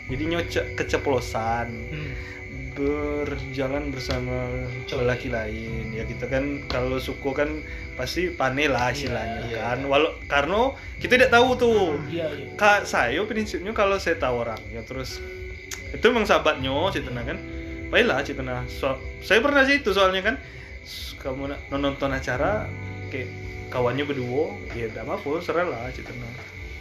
[0.06, 2.12] jadi nyocok keceplosan Hmm.
[2.74, 4.50] Berjalan bersama
[4.89, 5.94] Cowok laki lain.
[5.94, 7.62] Ya kita kan kalau suku kan
[7.94, 9.78] pasti pane lah istilahnya Iya, kan.
[9.82, 9.88] iya.
[9.88, 12.02] walau karena kita tidak tahu tuh.
[12.10, 12.48] Iya, iya.
[12.58, 15.22] kak saya prinsipnya kalau saya tahu orangnya terus
[15.94, 17.39] itu emang sahabatnya sih tenang kan.
[17.94, 20.36] Baiklah sih tenang so, saya pernah sih itu soalnya kan
[21.22, 22.66] kamu nonton acara
[23.13, 23.30] kayak
[23.70, 25.88] kawannya berdua ya tidak apa serah lah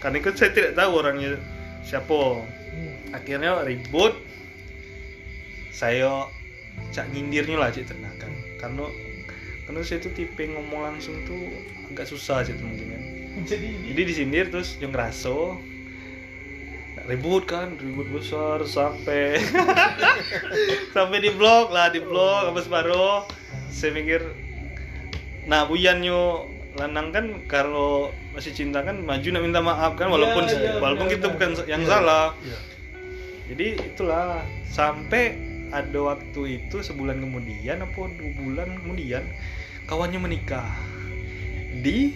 [0.02, 1.38] karena itu saya tidak tahu orangnya
[1.84, 2.42] siapa.
[2.72, 3.12] Hmm.
[3.12, 4.16] akhirnya ribut
[5.72, 6.28] saya
[6.92, 8.32] cak nyindirnya lah cik tenang kan.
[8.60, 8.86] Karena
[9.64, 11.40] karena saya tuh tipe ngomong langsung tuh
[11.90, 13.02] agak susah sih mungkin kan.
[13.50, 15.56] Jadi jadi disindir terus yang ngeraso
[17.02, 19.40] ribut kan ribut besar sampai
[20.94, 23.24] sampai di blok lah di blok apa separuh.
[23.72, 24.20] Saya mikir
[25.42, 26.46] nah buyannya
[26.78, 31.04] lanang kan kalau masih cinta kan maju nak minta maaf kan walaupun Iya, iya, walaupun
[31.04, 31.88] benar, kita bukan yang Iya.
[31.90, 32.26] salah.
[32.40, 32.58] Iya.
[33.52, 35.36] jadi itulah sampai
[35.72, 39.24] ada waktu itu sebulan kemudian apa dua bulan kemudian
[39.88, 40.68] kawannya menikah
[41.80, 42.12] di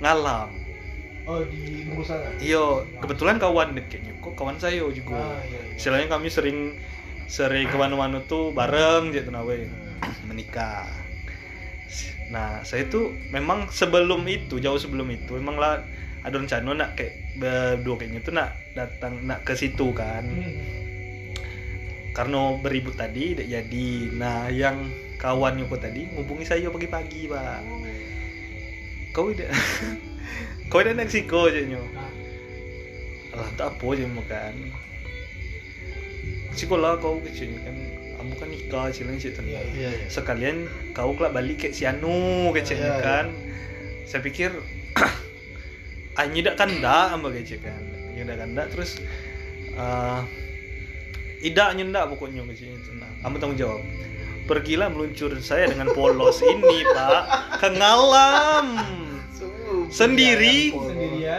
[0.00, 0.58] ngalam
[1.28, 2.24] Oh di sana.
[2.40, 5.20] Iya, kebetulan kawan deketnya kok kawan saya juga.
[5.20, 5.60] Ah iya.
[5.60, 5.76] iya.
[5.76, 6.80] Istilahnya kami sering
[7.28, 9.56] sering ke mana-mana tuh bareng gitu nawe
[10.24, 10.88] menikah.
[12.32, 15.84] Nah, saya tuh memang sebelum itu, jauh sebelum itu, memang lah
[16.24, 20.24] ada rencana nak kayak berdua kayaknya tuh nak datang nak ke situ kan.
[20.24, 20.87] Hmm.
[22.18, 23.88] Karena beribut tadi tidak jadi.
[24.18, 24.90] Nah, yang
[25.22, 27.60] kawannya kok tadi ngubungi saya pagi-pagi, Pak.
[29.14, 29.54] Kau tidak
[30.70, 32.10] Kau tidak naik siko aja Ah.
[33.44, 34.54] lah tak apa aja makan
[36.58, 37.76] sekolah kau kecil kan
[38.18, 39.30] kamu kan nikah istilahnya sih
[39.78, 39.90] iya.
[40.10, 43.04] sekalian kau kelak balik ke si Anu kecilnya Iya, iya.
[43.04, 43.26] kan
[44.10, 44.50] saya pikir
[46.20, 47.78] Anyi dak kanda amba kecil kan
[48.18, 48.98] ya dak kanda terus
[49.78, 50.20] eh
[51.38, 53.80] Ida nyendak pokoknya kecilnya itu nah kamu tanggung jawab.
[54.48, 57.22] Pergilah meluncur saya dengan polos ini pak.
[57.60, 58.66] Ke ngalam.
[59.30, 60.72] Sungguh, Sendiri.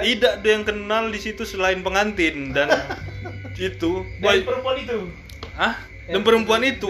[0.06, 2.70] tidak ada yang kenal di situ selain pengantin dan
[3.60, 4.06] itu.
[4.22, 4.98] Dan perempuan itu.
[5.60, 5.76] ah
[6.08, 6.88] dan perempuan itu.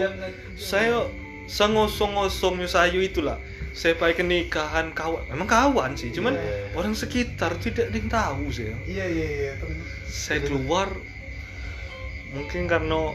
[0.54, 1.08] saya
[1.50, 3.40] sengosong-ngosongnya sayu itulah.
[3.70, 5.30] Saya pakai nikahan kawan.
[5.30, 6.74] Memang kawan sih cuman Iya, iya.
[6.74, 9.52] orang sekitar tidak ada yang tahu sih Iya iya iya.
[9.62, 9.78] Terus
[10.10, 10.90] saya keluar
[12.30, 13.14] mungkin karena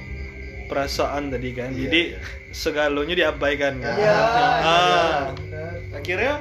[0.65, 2.19] perasaan tadi kan Iya, jadi iya.
[2.49, 3.95] segalanya diabaikan kan.
[3.95, 4.15] Iya,
[4.59, 5.75] ah, benar.
[5.93, 6.33] akhirnya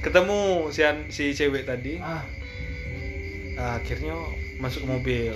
[0.00, 1.96] ketemu si si cewek tadi.
[1.98, 2.24] Ah,
[3.54, 4.18] Nah, akhirnya
[4.58, 5.34] masuk ke mobil.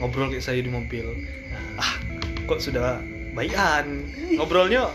[0.00, 1.04] Ngobrol kayak saya di mobil.
[1.76, 2.00] Ah.
[2.42, 4.88] Kok sudah baikan ngobrolnya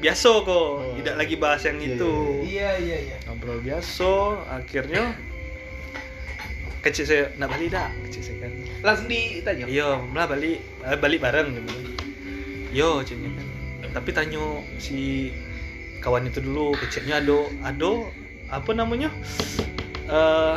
[0.00, 0.96] biasa kok Oh.
[0.96, 2.12] tidak lagi bahas yang Iya, itu.
[2.44, 3.16] Iya, iya, iya.
[3.24, 4.12] ngobrol biasa
[4.50, 5.12] akhirnya
[6.80, 11.20] kecil saya nak balik dak kecil saya kan langsung ditanya Iya, lah balik eh, balik
[11.20, 11.72] bareng gitu.
[12.70, 13.46] Yo, ceknya kan.
[14.00, 14.42] Tapi tanya
[14.78, 15.30] si
[16.00, 18.08] kawan itu dulu, keceknya ado ado
[18.48, 19.10] apa namanya?
[20.08, 20.56] Eh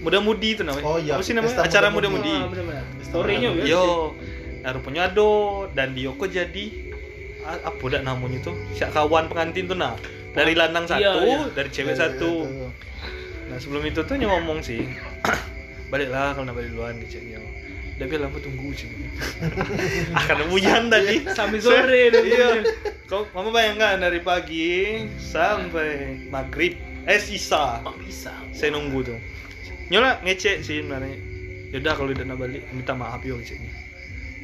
[0.00, 0.84] muda-mudi itu namanya.
[0.84, 1.60] Oh, iya, Apa sih namanya?
[1.60, 2.32] pesta Acara muda-mudi.
[2.32, 4.12] Ah, storynya ya Yo,
[4.60, 6.64] nah, rupanya ado dan dia kok jadi
[7.44, 8.56] apa dak namanya tuh?
[8.72, 9.96] Si kawan pengantin tuh nah.
[10.34, 11.40] Dari lanang Iya, satu, iya.
[11.54, 12.32] dari cewek satu.
[13.46, 14.82] Nah sebelum itu tuh dia ngomong sih
[15.94, 17.38] Baliklah kalau nak balik duluan keceknya
[17.94, 18.90] Udah biar lama tunggu cik
[20.10, 21.22] Ah karena hujan tadi.
[21.38, 22.66] Sampai sore Iya.
[23.06, 26.74] Kau mama bayangkan dari pagi Sampai maghrib.
[27.06, 27.78] Eh sisa.
[28.02, 29.18] Bisa Saya nunggu tuh
[29.86, 31.14] Nyola ngecek sih sebenarnya.
[31.70, 33.70] Yaudah kalau udah nak balik Minta maaf yo keceknya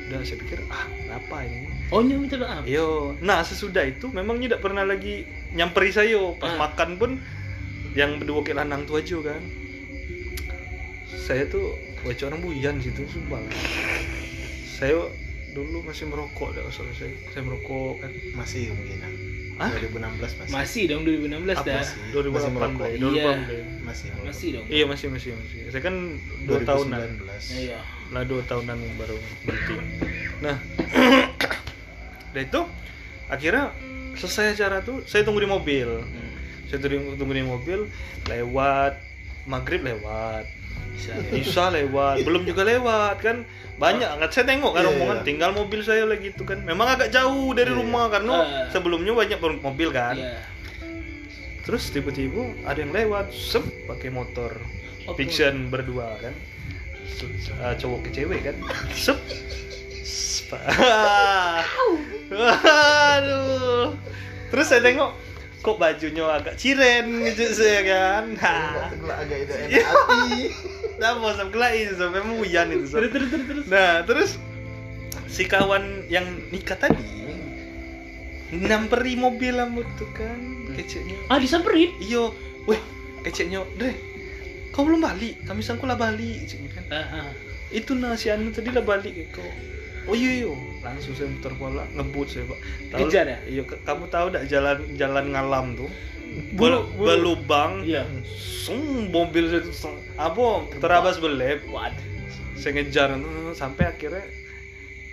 [0.07, 1.67] Udah saya pikir ah kenapa ini?
[1.91, 2.67] Oh nyu minta maaf?
[2.67, 5.23] Yo, nah sesudah itu memang tidak pernah lagi
[5.55, 6.19] nyamperi saya.
[6.35, 6.67] Pas Ah.
[6.67, 7.11] makan pun
[7.95, 9.39] yang berdua ke lanang tuh aja kan.
[11.13, 13.43] Saya tuh bocor orang buyan situ sumpah.
[14.71, 15.11] Saya
[15.51, 18.11] dulu masih merokok dah soalnya saya saya merokok kan.
[18.33, 19.13] Masih kemungkinan.
[19.57, 19.69] Hah?
[19.77, 20.49] 2016 masih.
[20.49, 22.01] masih dong 2016 Apa dah sih?
[22.11, 22.81] 2008 Masih merokok.
[22.81, 23.03] kali, Iya.
[23.05, 23.63] 2008 kali.
[23.81, 24.07] Masih.
[24.17, 25.59] masih dong Iya masih masih masih.
[25.69, 25.95] Saya kan
[26.49, 27.01] dua tahunan.
[27.21, 27.61] 2019.
[27.61, 29.75] iya lah dua tahunan baru berhenti
[30.41, 30.57] nah
[32.33, 32.61] dari itu
[33.29, 33.65] akhirnya
[34.17, 36.33] selesai acara tuh saya tunggu di mobil Hmm,
[36.67, 37.81] saya tunggu, tunggu di mobil
[38.27, 38.97] lewat
[39.45, 40.49] maghrib lewat
[40.91, 42.23] bisa Isa lewat.
[42.23, 43.37] Belum juga lewat kan?
[43.81, 45.27] Banyak kan saya tengok kan Iya, rombongan iya.
[45.27, 46.61] tinggal mobil saya lagi itu kan.
[46.63, 47.79] Memang agak jauh dari Iya.
[47.81, 48.47] rumah karena Ah.
[48.69, 50.17] sebelumnya banyak mobil kan.
[50.17, 50.37] Iya.
[51.65, 54.51] Terus tiba-tiba ada yang lewat sep pakai motor
[55.07, 56.35] Oh, fiction berdua kan.
[57.61, 58.57] Uh, cowok ke cewek kan.
[58.93, 59.17] Sep.
[62.31, 63.95] Aduh.
[64.51, 65.15] Terus saya tengok
[65.61, 68.25] kok bajunya agak ciren gitu saya kan.
[68.33, 68.89] Nah,
[69.21, 69.85] Agak itu Iya.
[69.85, 70.33] enak hati.
[70.97, 72.89] nah mau sampai itu sampai mau hujan itu.
[72.89, 74.31] Terus terus terus Nah, terus
[75.29, 77.07] si kawan yang nikah tadi
[78.51, 80.41] namperi mobil rambut tuh kan
[80.75, 81.15] keceknya.
[81.31, 82.35] ah disamperin Iyo,
[82.67, 82.81] weh,
[83.23, 83.95] keceknya, Dre,
[84.75, 86.83] kau belum balik, kami sangku lah balik, kan.
[86.91, 87.31] ah, ah.
[87.71, 89.47] Itu nah si Anu tadi lah balik kau.
[90.09, 92.59] Oh iya iya, langsung saya muter bola, ngebut saya pak.
[92.89, 93.39] Tahu- Kejar ya?
[93.45, 95.91] Iya, kamu tahu tak jalan jalan ngalam tuh?
[96.55, 97.07] Bulu- bulu.
[97.11, 101.67] Belubang, iya sung mobil sung- apa terabas belep.
[101.69, 101.93] what
[102.55, 103.17] Saya ngejar
[103.53, 104.25] sampai akhirnya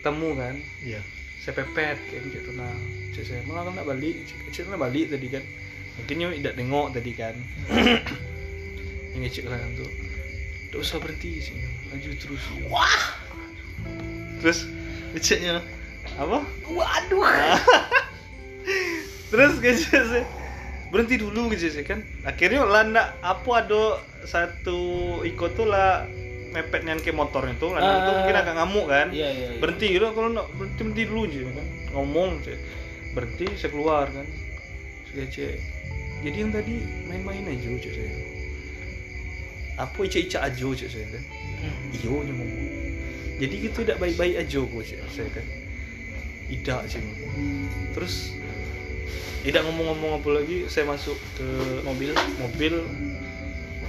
[0.04, 0.56] temu kan.
[0.84, 1.02] Iya.
[1.42, 2.70] Saya pepet kayak gitu nah.
[3.16, 4.20] Cik saya malah nak balik,
[4.52, 5.44] cik nak balik tadi kan.
[5.98, 7.36] Mungkin nyo tidak nengok tadi kan.
[9.16, 9.90] Yang ngecek kan tuh.
[10.70, 11.56] Tidak usah berhenti sih,
[11.90, 12.44] lanjut terus.
[12.68, 12.94] Wah.
[14.38, 14.70] Terus
[15.12, 15.62] ngeceknya
[16.16, 16.38] apa?
[16.66, 17.24] waduh
[19.28, 20.24] Terus saya
[20.88, 22.00] berhenti dulu kecek saya kan.
[22.24, 24.80] Akhirnya landa apa ada satu
[25.22, 26.08] ikut tuh lah
[26.48, 28.18] mepet nyan ke motornya tuh, lanang tuh Ah.
[28.18, 29.08] mungkin agak ngamuk kan.
[29.12, 29.60] iya iya iya.
[29.60, 32.58] berhenti gitu kalau nak berhenti berhenti dulu aja kan ngomong saya
[33.12, 34.26] berhenti saya keluar kan
[35.06, 35.56] saya cek
[36.24, 38.12] jadi yang tadi main-main aja cek saya
[39.78, 41.24] apa ica-ica aja cek saya kan
[41.58, 41.90] Hmm.
[41.92, 42.50] iyo ngomong
[43.38, 45.46] jadi gitu tidak baik-baik aja kok cek saya kan
[46.48, 47.04] tidak sih
[47.94, 48.34] terus
[49.46, 51.48] tidak ngomong-ngomong apa lagi saya masuk ke
[51.86, 52.74] mobil mobil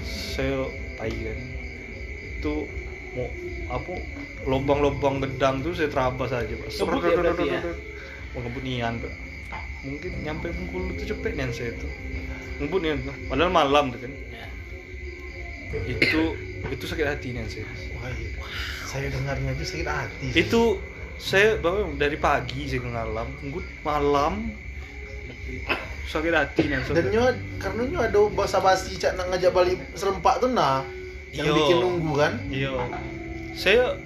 [0.04, 0.68] saya
[1.00, 1.38] pai kan
[2.38, 2.54] itu
[3.16, 3.26] mau
[3.72, 3.92] apa
[4.46, 6.68] lubang-lubang gedang tuh saya terabas aja pak
[7.42, 7.60] ya ya?
[8.36, 9.12] mau ngebut nian pak
[9.82, 11.90] mungkin nyampe Bengkulu tuh cepet nian saya tuh
[12.60, 14.12] ngebut nian tuh padahal malam tuh kan
[15.68, 15.84] Ya.
[15.84, 16.32] itu
[16.72, 18.32] itu sakit hati nian saya Wah, iya.
[18.88, 20.28] Saya dengarnya aja sakit hati.
[20.32, 20.80] itu
[21.20, 24.48] saya bangun dari pagi saya ngalam ngebut malam
[26.08, 27.22] sakit hati nian Dan nyo
[27.60, 30.80] karena nyo ada basa basi cak nak ngajak balik serempak tuh nah
[31.36, 31.54] yang Yo.
[31.60, 32.32] bikin nunggu kan.
[32.48, 32.72] Iya.
[33.52, 34.00] Saya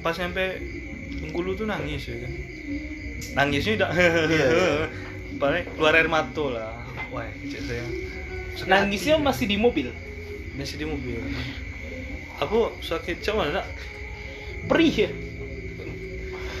[0.00, 0.56] pas nyampe
[1.12, 2.32] Bengkulu tuh nangis ya kan.
[3.36, 4.72] Nangisnya udah Iya, iya.
[5.40, 6.72] Paling keluar air mata lah.
[7.12, 7.84] Wah, kecil saya.
[8.56, 9.26] Sakit nangisnya hati.
[9.28, 9.92] masih di mobil
[10.56, 11.16] masih di mobil.
[12.40, 13.60] Aku sakit cak mana?
[13.62, 13.66] nak?
[14.70, 15.10] Perih ya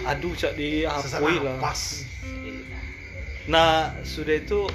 [0.02, 1.62] Aduh cak di Sesak apoi lah.
[1.62, 2.02] napas.
[3.46, 4.66] Nah, sudah itu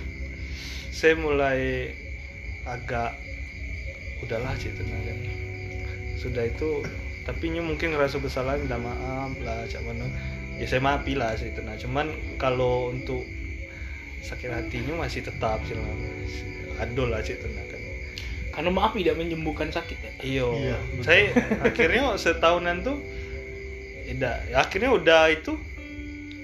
[0.91, 1.91] saya mulai
[2.63, 3.15] agak
[4.23, 5.17] udahlah cerita kan.
[6.15, 6.83] Sudah itu
[7.27, 10.07] tapi nyu mungkin ngerasa bersalah minta maaf lah cak mana.
[10.57, 11.75] Ya saya maafi lah tenang.
[11.75, 12.07] Cuman
[12.39, 13.27] kalau untuk
[14.23, 15.87] sakit hatinya masih tetap sih lah.
[16.87, 17.76] Ada lah cik tenang kan.
[18.57, 20.11] Karena maaf tidak menyembuhkan sakit ya.
[20.25, 20.49] Iyo.
[20.57, 21.03] Iya, betul.
[21.05, 21.21] Saya
[21.61, 22.97] akhirnya setahunan tuh
[24.09, 25.61] tidak akhirnya udah itu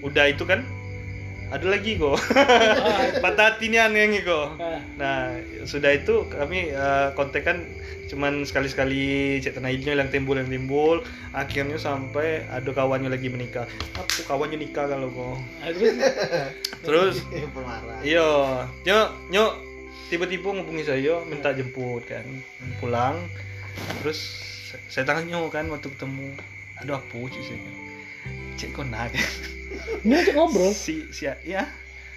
[0.06, 0.62] udah itu kan
[1.50, 2.14] ada lagi kok.
[3.26, 4.62] Patah hati nih aneh kok.
[4.62, 4.78] Ah.
[4.94, 5.18] nah
[5.66, 7.66] sudah itu kami eh, kontekan
[8.14, 11.02] cuman sekali-sekali cek tenaidnya yang timbul yang timbul.
[11.34, 13.66] Akhirnya sampai ada kawannya lagi menikah.
[13.98, 15.38] Apa kawannya nikah kalau kok?
[15.66, 15.98] Terus
[16.86, 17.16] terus
[18.06, 18.30] Iya,
[18.86, 19.73] nyok, nyok
[20.14, 22.22] tiba-tiba ngubungi saya minta jemput kan
[22.78, 23.18] pulang.
[23.98, 24.20] Terus
[24.86, 26.38] saya- tanya kan waktu ketemu,
[26.78, 27.76] aduh apa sih saya kan?
[28.54, 29.26] Cek kau nak kan?
[30.06, 31.66] ini ngajak ngobrol Si si ya.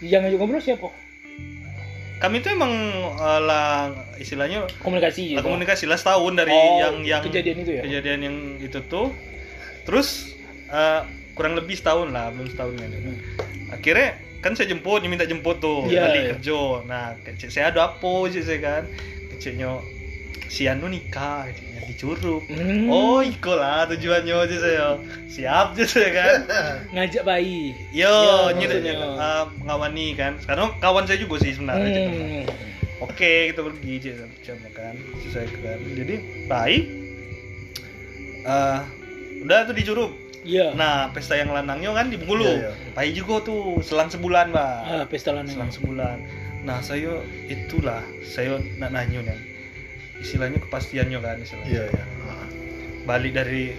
[0.05, 0.93] yang ngajak ngobrol siapa
[2.17, 2.73] Kami tuh emang
[3.17, 7.73] eh, lah istilahnya komunikasi lah gitu komunikasi lah setahun dari Oh, yang yang kejadian itu
[7.77, 9.13] ya kejadian yang itu tuh.
[9.85, 10.37] Terus
[10.69, 11.01] eh,
[11.33, 12.91] kurang lebih setahun lah, belum setahun kan.
[13.73, 16.31] Akhirnya kan saya jemput, dia minta jemput tuh, Iya, balik iya.
[16.35, 16.61] kerja.
[16.83, 18.83] Nah, kecil saya ada apa sih saya kan?
[19.31, 19.81] Kecilnya
[20.47, 22.43] si Anu nikah, kecilnya di Curug.
[22.47, 24.87] Hmm, Oh, iko lah tujuannya aja saya.
[25.27, 26.39] Siap aja saya kan.
[26.95, 29.23] ngajak bayi Yo, Iya, nyedeknya maksudnya.
[29.23, 30.33] uh, ngawani kan.
[30.39, 31.91] Sekarang kawan saya juga sih sebenarnya.
[32.07, 32.43] Hmm.
[32.99, 33.93] Oke, kita pergi
[34.41, 34.95] jam kan.
[35.29, 35.79] Saya kan.
[35.85, 36.15] Jadi
[36.47, 36.85] baik.
[38.47, 38.79] Eh,
[39.43, 40.13] udah tuh di Curug.
[40.47, 42.47] Iya Nah, pesta yang lanangnya kan di Bengkulu.
[42.47, 43.13] Iya, iya.
[43.13, 44.75] Juga tuh, selang sebulan, Mbak.
[44.87, 46.19] ah, pesta lanang Selang sebulan.
[46.63, 49.39] Nah, saya itulah, saya nak nanya nih.
[50.23, 51.69] Istilahnya kepastiannya kan, istilahnya.
[51.69, 52.05] iya iya
[53.05, 53.75] Balik dari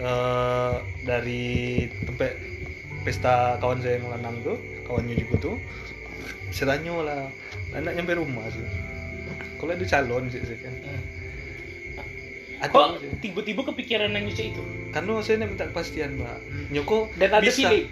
[0.00, 0.74] eh,
[1.06, 1.44] dari
[2.06, 2.32] tempat
[3.04, 5.56] pesta kawan saya yang lanang tuh, kawannya juga tuh.
[6.50, 7.22] Saya tanya lah,
[7.76, 8.64] anak nyampe rumah sih.
[9.60, 10.74] Kalau ada calon sih, saya kan.
[10.74, 11.19] Ada
[12.68, 13.08] kok sih.
[13.24, 16.38] tiba-tiba kepikiran nanya cek itu Karena saya nak minta kepastian, Mbak.
[16.74, 17.88] Nyoko dan ada bisa feeling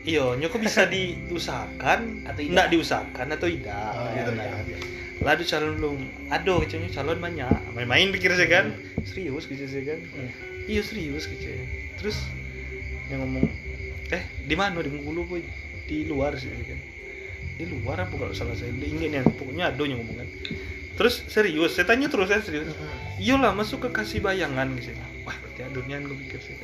[0.00, 2.66] Iya, nyoko bisa diusahakan Atau tidak.
[2.70, 3.92] diusahakan atau tidak.
[3.96, 4.64] Oh, gitu iya, kan.
[4.64, 4.78] iya.
[5.20, 5.98] Lah ada calon belum.
[6.32, 7.52] Aduh, kecilnya calon banyak.
[7.76, 8.66] Main-main pikir saya kan.
[9.04, 10.00] Serius kecil saya kan.
[10.16, 10.30] Hmm.
[10.64, 11.52] Iya serius kecil.
[12.00, 12.16] Terus
[13.12, 13.44] yang ngomong,
[14.08, 15.44] eh di mana di Bengkulu boy?
[15.84, 16.80] Di luar sih saya kan.
[17.60, 18.72] Di luar apa kalau salah saya?
[18.72, 20.28] Ingin yang pokoknya ada yang ngomong kan.
[21.00, 22.76] Terus serius, saya tanya terus saya serius.
[23.16, 24.92] Iyalah masuk ke kasih bayangan gitu.
[25.24, 26.60] Wah berarti adunian gue pikir sih.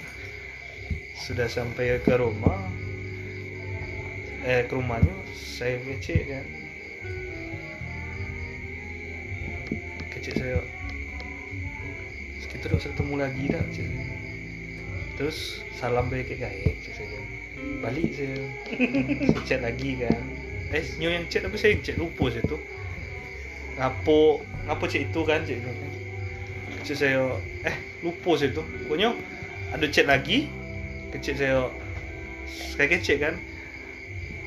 [1.16, 2.68] Sudah sampai ke rumah,
[4.44, 6.44] eh ke rumahnya saya ngecek kan.
[10.12, 10.60] Kecil saya,
[12.52, 13.64] kita udah usah ketemu lagi dah.
[13.72, 13.88] Cik.
[15.16, 17.20] Terus salam baik kayak saya.
[17.80, 18.36] Balik saya,
[19.32, 20.20] saya chat lagi kan.
[20.76, 22.60] Eh, nyo yang chat tapi saya yang chat lupa saya tuh
[23.76, 25.70] ngapo ngapo cek itu kan cek itu.
[25.70, 25.90] Kan
[26.82, 27.22] cek saya
[27.62, 28.62] eh lupa saya itu.
[28.86, 29.12] Pokoknya
[29.72, 30.48] ada chat lagi
[31.12, 31.68] ke cek saya
[32.80, 33.36] kayak cek kan.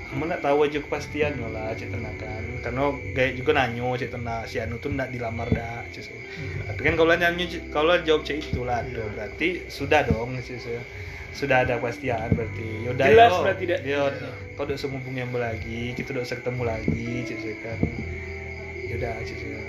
[0.09, 2.43] Kamu nak tahu aja kepastiannya lah cek tenang kan.
[2.65, 6.21] Karena gaya juga nanyo cek tenang si Anu tuh nak dilamar dah cek saya.
[6.73, 9.05] Tapi kan kalau nyanyi kalau jawab cek itu lah tuh.
[9.13, 10.81] Berarti sudah dong cek saya.
[11.29, 12.89] Sudah ada kepastian berarti.
[12.89, 13.41] Yaudah Jelas yo.
[13.45, 13.79] berarti dah.
[13.85, 14.01] yo
[14.57, 17.79] kau udah semua yang lagi kita udah ketemu lagi cek saya kan
[18.89, 19.61] yaudah cek saya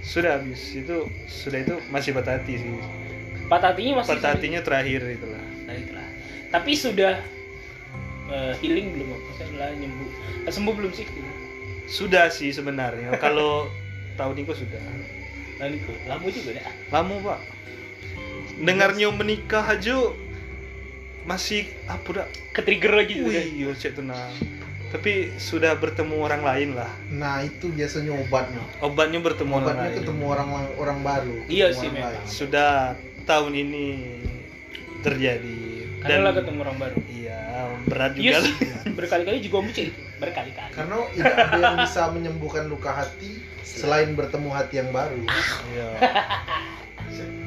[0.00, 0.96] sudah habis itu
[1.28, 2.70] sudah itu masih patah hati sih
[3.46, 6.08] patah hatinya masih patah hatinya terakhir itulah Nah, itulah.
[6.48, 7.20] Tapi sudah
[8.32, 9.20] eh, healing belum?
[9.20, 10.08] Maksudnya nyembuh.
[10.48, 11.04] Eh, sembuh belum sih?
[11.84, 13.68] sudah sih sebenarnya kalau
[14.16, 14.80] tahun ini kok sudah
[15.58, 16.72] Nah, itu lama juga dah.
[16.88, 17.38] lama pak
[18.60, 20.12] dengarnya menikah aja
[21.24, 24.32] masih apa dah Ke trigger lagi wih yo cek tenang
[24.88, 29.98] tapi sudah bertemu orang lain lah nah itu biasanya obatnya obatnya bertemu orang obatnya lain
[30.00, 32.12] ketemu orang orang baru Iya sih, orang memang.
[32.14, 32.24] lain.
[32.26, 32.72] sudah
[33.22, 33.86] tahun ini
[34.98, 35.60] terjadi
[35.98, 36.98] Karena lah ketemu orang baru.
[37.06, 37.40] iya
[37.84, 38.46] berat juga Iya lah.
[38.46, 38.54] sih.
[38.98, 39.82] Berkali-kali juga om itu.
[40.16, 40.72] Berkali-kali.
[40.72, 45.18] karena tidak ada yang bisa menyembuhkan luka hati selain bertemu hati yang baru
[45.68, 45.88] Iya.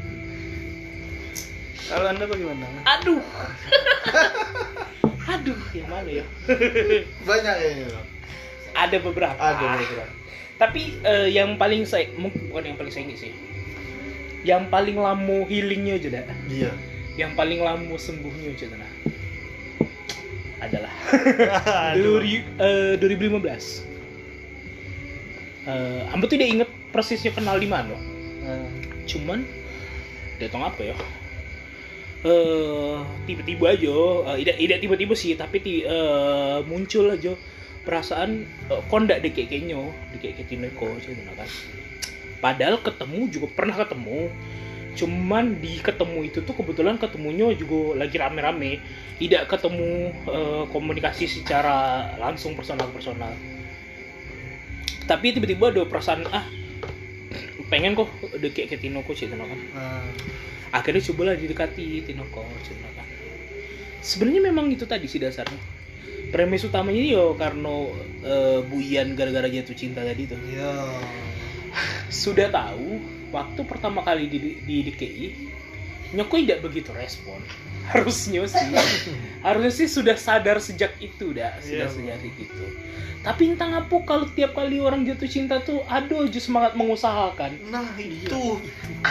[1.87, 2.63] Kalau anda bagaimana?
[2.89, 3.19] Aduh.
[5.27, 6.25] Aduh, yang mana ya?
[7.29, 7.69] banyak ya
[8.73, 9.37] Ada beberapa.
[9.37, 10.13] ada beberapa
[10.57, 13.33] Tapi eh, yang paling saya mungkin bukan yang paling saya ingat sih.
[14.41, 16.25] Yang paling lama healingnya aja dah.
[16.49, 16.71] iya
[17.17, 18.91] Yang paling lama sembuhnya aja dah.
[20.61, 20.93] Adalah.
[21.97, 23.89] Duri, eh, 2015.
[25.61, 27.93] Eh, Ambo tidak ingat persisnya kenal di mana.
[28.45, 28.69] Eh,
[29.05, 29.41] Cuman
[30.37, 30.95] datang apa ya?
[32.21, 33.97] Eh tiba-tiba aja,
[34.29, 37.33] eh, tidak tidak tiba-tiba sih, tapi ti- eh, muncul aja
[37.81, 39.81] perasaan eh, kok ndak dek kayaknya,
[40.13, 40.45] dek kayak
[41.33, 41.49] kan.
[42.37, 44.29] Padahal ketemu juga pernah ketemu.
[44.91, 48.77] Cuman di ketemu itu tuh kebetulan ketemunya juga lagi rame-rame,
[49.17, 53.33] tidak ketemu eh, komunikasi secara langsung personal-personal.
[55.09, 56.45] Tapi tiba-tiba ada perasaan ah
[57.71, 60.05] pengen kok dek kayak Tinoko sih kan eh,
[60.71, 63.07] akhirnya cobalah didekati Tinoko cerita kan
[64.01, 65.61] sebenarnya memang itu tadi sih dasarnya.
[66.33, 67.75] Premis utamanya yo karena
[68.25, 70.39] eh, Buian gara-gara jatuh cinta tadi tuh.
[70.51, 70.73] Iya.
[72.11, 72.99] sudah tahu
[73.31, 75.25] waktu pertama kali di, di DKI
[76.11, 77.39] Nyokoi tidak begitu respon.
[77.91, 78.67] Harusnya sih.
[79.45, 81.95] Harusnya sih sudah sadar sejak itu dah sudah Iya, Bu.
[81.97, 82.65] sejak itu.
[83.21, 87.53] Tapi entah apa kalau tiap kali orang jatuh cinta tuh aduh aja semangat mengusahakan.
[87.69, 88.57] Nah, itu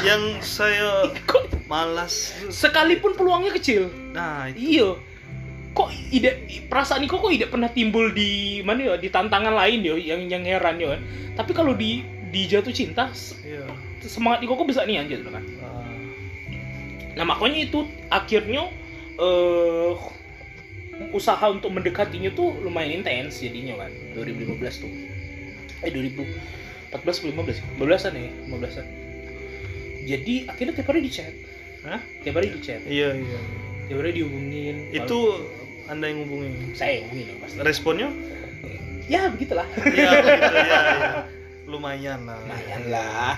[0.02, 2.34] yang saya kok malas.
[2.50, 3.86] sekalipun peluangnya kecil.
[4.10, 4.58] Nah, itu.
[4.82, 4.88] iya.
[5.70, 6.30] Kok ide
[6.66, 10.26] perasaan ini kok kok tidak pernah timbul di mana ya di tantangan lain yo yang
[10.26, 11.00] yang heran yo kan
[11.38, 13.06] tapi kalau di di jatuh cinta
[13.46, 13.62] Iya.
[14.02, 15.38] semangat kok bisa nih anjir kan
[17.14, 18.70] Nah makanya itu akhirnya
[19.16, 19.94] eh
[21.10, 24.92] usaha untuk mendekatinya tuh lumayan intens jadinya kan 2015 tuh
[25.80, 28.86] eh 2014 15 ya 15an ya 15an
[30.04, 31.32] jadi akhirnya tiap hari di chat
[31.80, 32.00] Hah?
[32.20, 33.38] tiap hari di chat Iya, iya.
[33.88, 35.40] tiap hari dihubungin Itu
[35.88, 36.76] Anda yang hubungi.
[36.76, 38.08] saya yang hubungin dong pasti Responnya?
[39.08, 40.80] ya begitulah Iya, begitu ya, ya.
[41.72, 42.38] Lumayan lah.
[42.44, 43.32] lumayan lah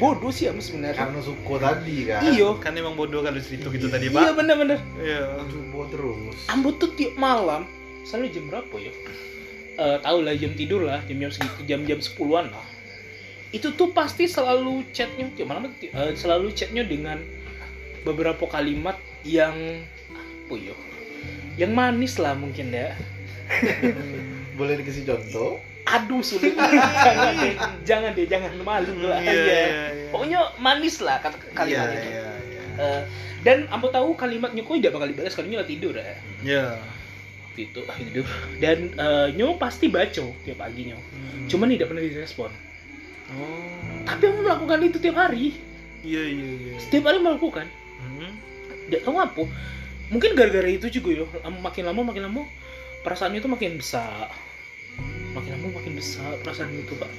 [0.00, 3.92] bodoh sih ya sebenarnya karena suko tadi kan iyo Kan emang bodoh kalau situ gitu
[3.92, 4.40] tadi, iya Pak.
[4.40, 5.44] bener-bener Iya.
[5.44, 7.68] Coba terus Ambo tuh tiap malam
[8.08, 8.92] selalu jam berapa ya?
[9.76, 12.66] Eh tahu lah jam tidur lah, jam-jam segitu, jam-jam 10-an lah.
[13.52, 17.20] Itu tuh pasti selalu chatnya tiap malam eh, selalu chatnya dengan
[18.02, 19.84] beberapa kalimat yang
[20.16, 20.74] apa ya?
[21.60, 22.96] Yang manis lah mungkin ya.
[24.58, 27.54] boleh dikasih contoh Aduh sulit jangan deh,
[27.88, 29.18] jangan deh, jangan malu lah.
[29.18, 29.42] Iya, Iya.
[29.42, 30.08] iya, iya.
[30.08, 32.08] Pokoknya manis lah kata kalimat itu.
[32.08, 32.62] iya, iya.
[32.76, 33.02] Eh,
[33.40, 36.14] dan Ambo tahu kalimatnya kok tidak bakal dibalas kalau nyola tidur ya.
[36.40, 36.66] Iya.
[37.44, 38.26] Waktu itu tidur
[38.56, 38.78] dan
[39.32, 41.46] nyo pasti baca tiap pagi nyo Hmm.
[41.46, 42.50] cuman tidak pernah direspon
[43.26, 44.02] Oh.
[44.04, 45.54] tapi aku melakukan itu tiap hari
[46.00, 46.74] Iya, iya, iya.
[46.78, 47.66] setiap hari melakukan
[47.98, 48.32] Hmm.
[48.86, 49.42] tidak tahu apa
[50.08, 51.24] mungkin gara-gara itu juga yo
[51.56, 52.42] makin lama makin lama
[53.00, 54.30] perasaannya itu makin besar
[55.30, 57.10] makin lama makin besar perasaan itu pak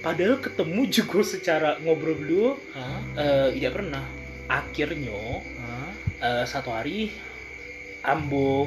[0.00, 3.00] padahal ketemu juga secara ngobrol dulu Hah?
[3.14, 4.04] eh, tidak pernah
[4.46, 5.20] akhirnya
[5.58, 5.90] Hah?
[6.20, 7.12] eh, satu hari
[8.00, 8.64] Ambo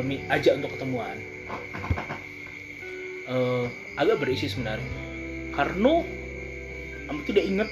[0.00, 1.16] mi- ajak untuk ketemuan
[3.22, 4.92] Eh, agak berisi sebenarnya
[5.54, 6.02] karena
[7.06, 7.68] Ambo tidak ingat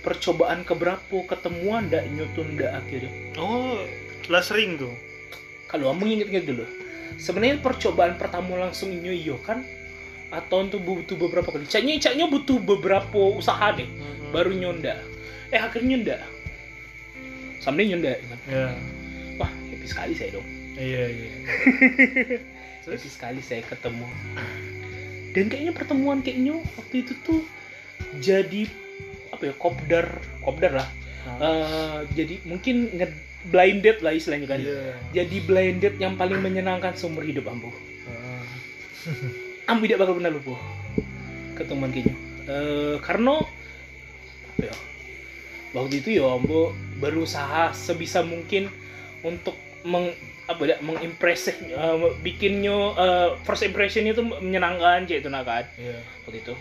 [0.00, 3.84] percobaan keberapa ketemuan ndak nyutun ndak akhirnya Oh,
[4.26, 4.90] lah sering tuh.
[5.66, 6.64] kalau Ambo inget-inget dulu
[7.18, 9.66] sebenarnya percobaan pertama langsung inyo iyo kan
[10.28, 13.88] atau untuk butuh beberapa kali caknya caknya butuh beberapa usaha deh
[14.30, 15.00] baru nyonda
[15.48, 16.16] eh akhirnya nyonda
[17.58, 18.12] sampai nyonda
[18.46, 18.72] Ya.
[19.36, 21.30] wah happy sekali saya dong Iya, iya.
[22.86, 24.06] Happy sekali saya ketemu.
[25.34, 27.42] Dan kayaknya pertemuan kayaknya waktu itu tuh
[28.22, 28.70] jadi
[29.34, 30.06] apa ya kopdar
[30.38, 30.88] kopdar lah.
[31.42, 33.10] Eh, jadi mungkin nge
[33.48, 34.60] blind date lah istilahnya kan.
[34.60, 34.94] Iya.
[35.12, 37.72] Jadi blind date yang paling menyenangkan seumur hidup Ambo.
[38.08, 38.44] Ah.
[39.72, 40.54] Ambo tidak bakal pernah lupa
[41.56, 42.14] ketemuan kayaknya.
[42.48, 43.42] Eh, karena
[44.54, 44.74] apa ya?
[45.76, 48.72] Waktu itu ya Ambo berusaha sebisa mungkin
[49.20, 50.12] untuk meng
[50.48, 56.00] apa ya mengimpress eh, bikinnya eh, first impressionnya itu menyenangkan cek itu nah kan Iya.
[56.24, 56.54] waktu itu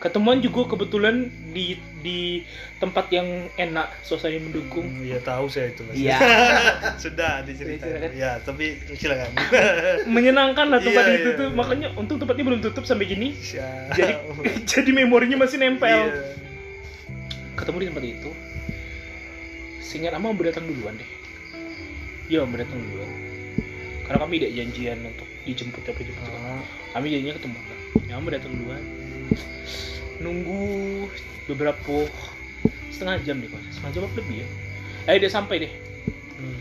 [0.00, 2.40] ketemuan juga kebetulan di di
[2.80, 5.84] tempat yang enak suasana mendukung Hmm, Iya tahu saya itu.
[5.84, 5.92] Mas.
[5.92, 6.16] Iya.
[7.04, 7.84] Sudah diceritain.
[7.84, 8.10] Silakan.
[8.16, 9.28] Ya, tapi silakan.
[10.16, 11.38] menyenangkan lah tempat Iya, itu iya.
[11.38, 13.92] tuh makanya untung tempatnya belum tutup sampai gini Siap.
[13.92, 14.12] jadi
[14.72, 16.32] jadi memorinya masih nempel Iya.
[17.52, 18.30] ketemu di tempat itu
[19.84, 21.10] seingat ama Ambo datang duluan deh
[22.32, 23.10] iya Ambo datang duluan
[24.08, 26.62] karena kami tidak janjian untuk dijemput apa jemput Ah.
[26.96, 28.82] kami janjinya ketemu kan ya datang duluan
[30.18, 31.06] nunggu
[31.46, 32.06] beberapa
[32.90, 33.60] setengah jam deh Pak.
[33.70, 34.46] setengah jam lebih ya
[35.06, 35.72] eh dia sampai deh
[36.32, 36.56] Hmm.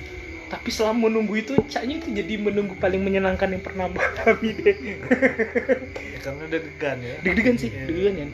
[0.49, 4.75] tapi selama menunggu itu caknya itu jadi menunggu paling menyenangkan yang pernah kami deh
[6.12, 7.15] Ya, karena udah degan ya.
[7.21, 7.88] deg-degan sih Iya.
[7.88, 8.29] deg-degan kan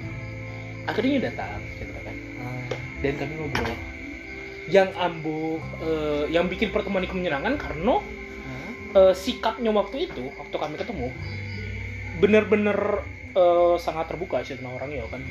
[0.87, 2.65] akhirnya datang gitu kan Ah.
[2.99, 3.77] dan kami ngobrol
[4.65, 8.01] yang ambo eh, yang bikin pertemuan itu menyenangkan karena
[8.91, 11.13] eh, sikapnya waktu itu waktu kami ketemu
[12.17, 13.05] bener-bener
[13.35, 15.21] eh, sangat terbuka sih tentang orangnya kan.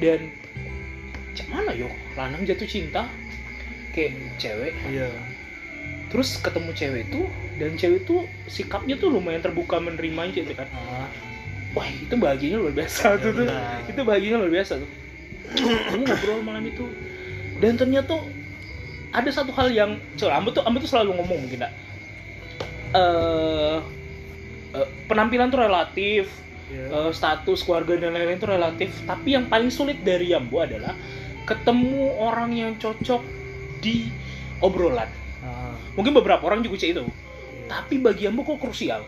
[0.00, 0.32] Dan
[1.32, 3.08] cak mana yo lanang jatuh cinta
[3.92, 4.72] kayak cewek.
[4.88, 5.08] Iya.
[6.12, 7.24] terus ketemu cewek itu
[7.56, 10.68] dan cewek itu sikapnya tuh lumayan terbuka menerima gitu kan.
[10.76, 11.08] Ah.
[11.72, 13.16] wah itu bahagianya luar biasa.
[13.16, 13.48] Tuh tuh.
[13.48, 13.80] Benar.
[13.88, 14.90] itu bahagianya luar biasa tuh.
[15.56, 16.84] Kamu ngobrol malam itu.
[17.64, 18.20] Dan ternyata
[19.12, 21.70] ada satu hal yang coba ambo tuh ambo tuh selalu ngomong mungkin eh
[24.72, 26.28] eh, penampilan tuh relatif
[26.72, 26.88] Iya.
[26.88, 28.90] eh, status keluarga dan lain-lain itu relatif.
[29.04, 30.96] Tapi yang paling sulit dari Ambo adalah
[31.44, 33.20] ketemu orang yang cocok
[33.78, 34.08] di
[34.58, 35.10] obrolan.
[35.42, 35.74] Ah.
[35.92, 37.04] mungkin beberapa orang juga cek itu.
[37.66, 39.02] Tapi bagi ambo kok krusial.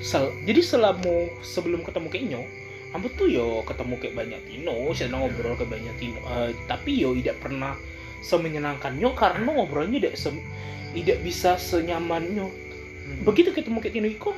[0.00, 2.42] Sel- jadi selama sebelum ketemu ke Inyo
[2.90, 6.18] ambo tuh yo ketemu kayak banyak Tino saya ngobrol ke banyak Tino.
[6.24, 7.74] Eh, tapi yo tidak pernah
[8.20, 10.46] semenyenangkannya karena ngobrolnya tidak sem-
[10.94, 13.26] tidak bisa senyamannya Hmm.
[13.26, 14.30] begitu ketemu kayak Tino Iko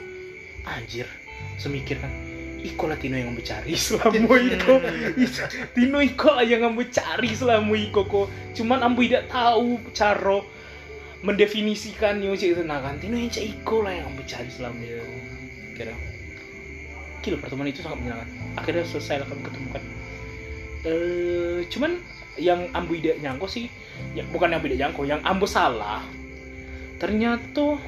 [0.65, 1.05] anjir
[1.59, 2.11] semikir kan
[2.63, 4.75] Iko lah Tino yang ambo cari selama Iko.
[5.75, 8.27] Tino Iko lah yang ambo cari selama Iko kok.
[8.55, 10.39] Cuman ambo tidak tahu cara
[11.23, 15.19] mendefinisikannya sih itu nah kan Tino yang cak Iko lah yang ambo cari selama Iko.
[15.75, 15.95] Kira.
[17.23, 18.31] Gila pertemuan itu sangat menyenangkan.
[18.55, 19.83] Akhirnya selesai lah kami ketemu kan.
[20.87, 21.93] Eh cuman
[22.39, 23.69] yang ambo tidak nyangko sih
[24.17, 26.07] ya bukan yang tidak nyangko yang ambo salah.
[27.03, 27.83] Ternyata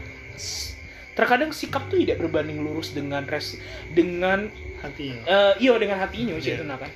[1.14, 3.54] terkadang sikap tuh tidak berbanding lurus dengan res
[3.88, 5.22] dengan hatinya.
[5.24, 6.62] eh iya dengan hatinya sih Iya.
[6.62, 6.90] nah kan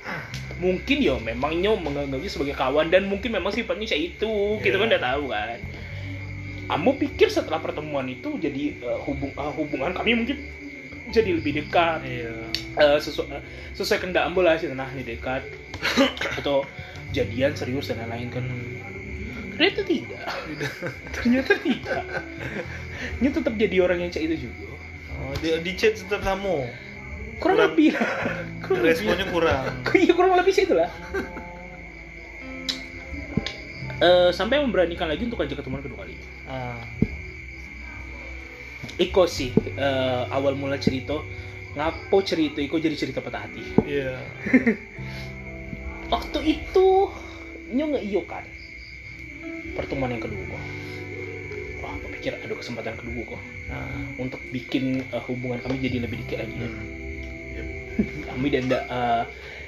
[0.57, 4.79] mungkin ya memang nyo menganggapnya sebagai kawan dan mungkin memang sifatnya kayak itu kita Iya.
[4.79, 5.59] kan udah tahu kan?
[6.69, 10.37] Ambo pikir setelah pertemuan itu jadi eh, hubung eh, hubungan kami mungkin
[11.09, 12.29] jadi lebih dekat iya.
[12.75, 13.41] Eh, sesu- eh,
[13.73, 15.41] sesuai kehendak Ambo lah sih nah ini dekat
[16.35, 16.67] atau
[17.09, 18.45] jadian serius dan lain-lain kan
[19.59, 20.23] ternyata tidak.
[21.11, 22.03] Ternyata tidak.
[23.19, 24.71] Nya tetap jadi orang yang cek itu juga.
[25.19, 26.63] Oh, di, di chat tetap sama
[27.43, 27.91] kurang, Kurang- lebih
[28.63, 28.95] kurang lebih.
[28.95, 29.63] Responnya kurang.
[29.99, 30.87] Iya kurang lebih sih itulah.
[33.99, 36.15] Eh, sampai memberanikan lagi untuk ajak ketemuan kedua kali.
[36.47, 36.79] Ah.
[38.95, 41.19] Iko sih eh, awal mula cerita
[41.75, 43.63] ngapo cerita Iko jadi cerita patah hati.
[43.83, 44.15] Iya.
[46.15, 47.11] Waktu itu
[47.75, 48.47] nyo nggak iyo kan
[49.79, 50.63] pertemuan yang kedua kok.
[51.79, 53.41] Wah aku pikir ada kesempatan kedua kok.
[53.71, 54.03] Ah.
[54.19, 56.87] Untuk bikin eh, hubungan kami jadi lebih dekat lagi Hmm.
[58.31, 59.23] kami tidak eh,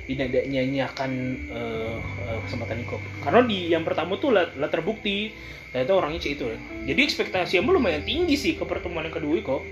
[0.08, 1.12] tidak ada nyanyiakan
[1.52, 1.98] eh,
[2.28, 5.32] eh, kesempatan itu karena di yang pertama tuh lah, lah terbukti.
[5.72, 6.52] Ternyata orangnya cek itu.
[6.84, 9.64] Jadi ekspektasi yang lumayan tinggi sih ke pertemuan yang kedua kok.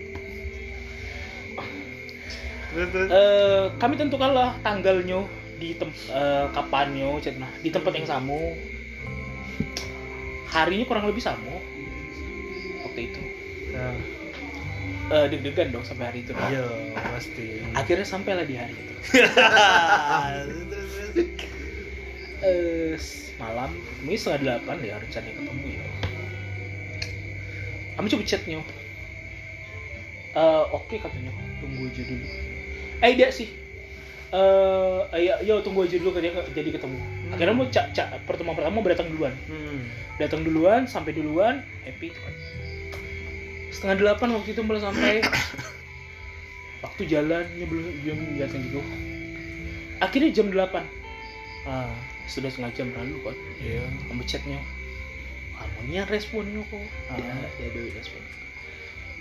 [2.80, 5.26] Eh, kami tentukanlah tanggalnya
[5.60, 8.40] di tem eh, kapannya cek nah di tempat yang sama
[10.52, 11.62] harinya kurang lebih sama.
[12.86, 13.22] Waktu itu.
[13.76, 14.20] Ah
[15.10, 16.38] Eh, deg-degan dong sampai hari itu.
[16.38, 17.66] Iya pasti.
[17.74, 18.94] Akhirnya sampailah di hari itu.
[22.38, 23.74] Terus eh malam
[24.06, 25.86] mungkin setengah delapan ya rencananya ketemu ya.
[27.98, 28.62] Kami coba chatnya
[30.30, 32.26] eh oke katanya tunggu aja dulu.
[33.02, 33.50] Eh tidak sih.
[34.30, 38.82] Eh ayo yo tunggu aja dulu katanya jadi ketemu akhirnya mau cak cak pertemuan pertama
[38.82, 39.34] mau datang duluan.
[39.46, 39.82] Hmm.
[40.20, 42.12] datang duluan sampai duluan happy.
[43.72, 45.14] Setengah delapan waktu itu mulai sampai
[46.84, 48.82] waktu jalannya belum belum datang gitu.
[50.04, 50.84] Akhirnya jam delapan.
[51.64, 51.94] Ah.
[52.28, 53.84] Sudah setengah jam lalu kan iya.
[54.12, 54.60] Kamu chatnya.
[55.56, 56.84] Harmonia responnya kok.
[57.14, 57.16] Ah.
[57.16, 58.22] ya ya ada respon.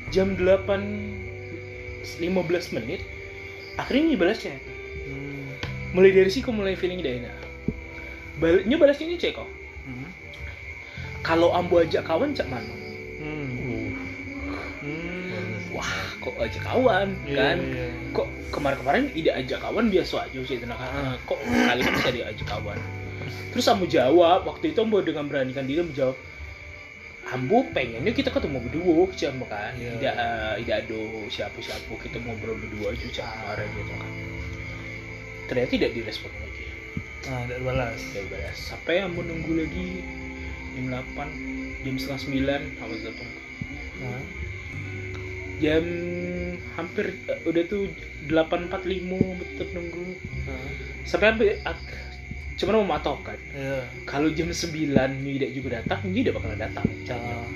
[0.09, 3.05] Jam 8 15 menit
[3.77, 4.59] akhirnya dia balas chat.
[5.09, 5.49] Hmm.
[5.97, 7.48] mulai dari situ mulai feeling tidak enak
[8.39, 9.49] baliknya balasnya ini cek kok
[9.85, 10.09] Hmm.
[11.21, 12.69] kalau ambo ajak kawan cak mana
[13.19, 13.97] Hmm.
[14.79, 15.55] Hmm.
[15.73, 17.87] wah kok ajak kawan Iya, kan iya.
[18.13, 21.17] kok kemarin-kemarin tidak ajak kawan biasa aja sih tenang Ah.
[21.25, 22.79] kok kali ini bisa diajak kawan
[23.51, 26.17] terus ambo jawab waktu itu ambo dengan beranikan diri menjawab
[27.29, 28.93] ambo pengennya kita ketemu berdua
[29.29, 29.93] Ambo kan Iya.
[29.97, 34.11] tidak eh, tidak ada siapa-siapa kita ngobrol berdua aja kemarin gitu kan
[35.49, 36.33] ternyata tidak direspon
[37.19, 37.99] lagi ah tidak balas.
[37.99, 38.57] Tidak balas.
[38.57, 39.89] Sampai ambo nunggu lagi?
[40.79, 42.21] Jam 8 jam setengah
[42.79, 43.31] 9 ambo datang.
[43.99, 44.23] Ah.
[45.59, 45.85] Jam
[46.79, 47.91] hampir eh, udah tuh
[48.31, 50.07] 8.45 tetap nunggu.
[50.47, 50.71] Ah.
[51.03, 51.97] Sampai ak-
[52.59, 53.39] cuman mau matok kan?
[53.55, 53.87] Iya.
[54.07, 54.75] Kalau jam 9
[55.23, 57.47] ini tidak juga datang ini tidak bakalan datang ah.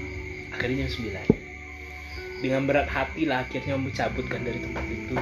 [0.51, 5.15] Akhirnya jam 9 dengan berat hati lah akhirnya mencabutkan dari tempat itu.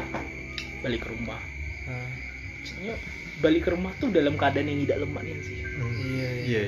[0.80, 1.41] Balik ke rumah.
[1.84, 2.09] Ah.
[2.61, 2.97] Maksudnya
[3.41, 5.59] balik ke rumah tuh dalam keadaan yang tidak lemah nih sih.
[5.61, 6.61] Iya Iya.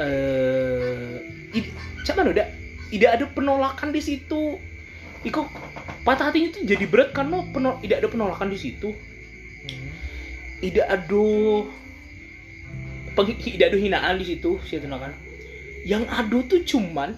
[0.00, 1.12] eh
[1.52, 1.74] id-
[2.06, 2.46] cuman udah
[2.90, 4.56] tidak ada penolakan di situ.
[5.20, 5.44] Iko
[6.00, 8.88] patah hatinya tuh jadi berat karena penol- tidak ada penolakan di situ.
[9.60, 9.88] Hmm.
[10.60, 11.24] tidak ada
[13.12, 15.12] peng- tidak ada hinaan di situ sih kan?
[15.84, 17.16] Yang ada tuh cuman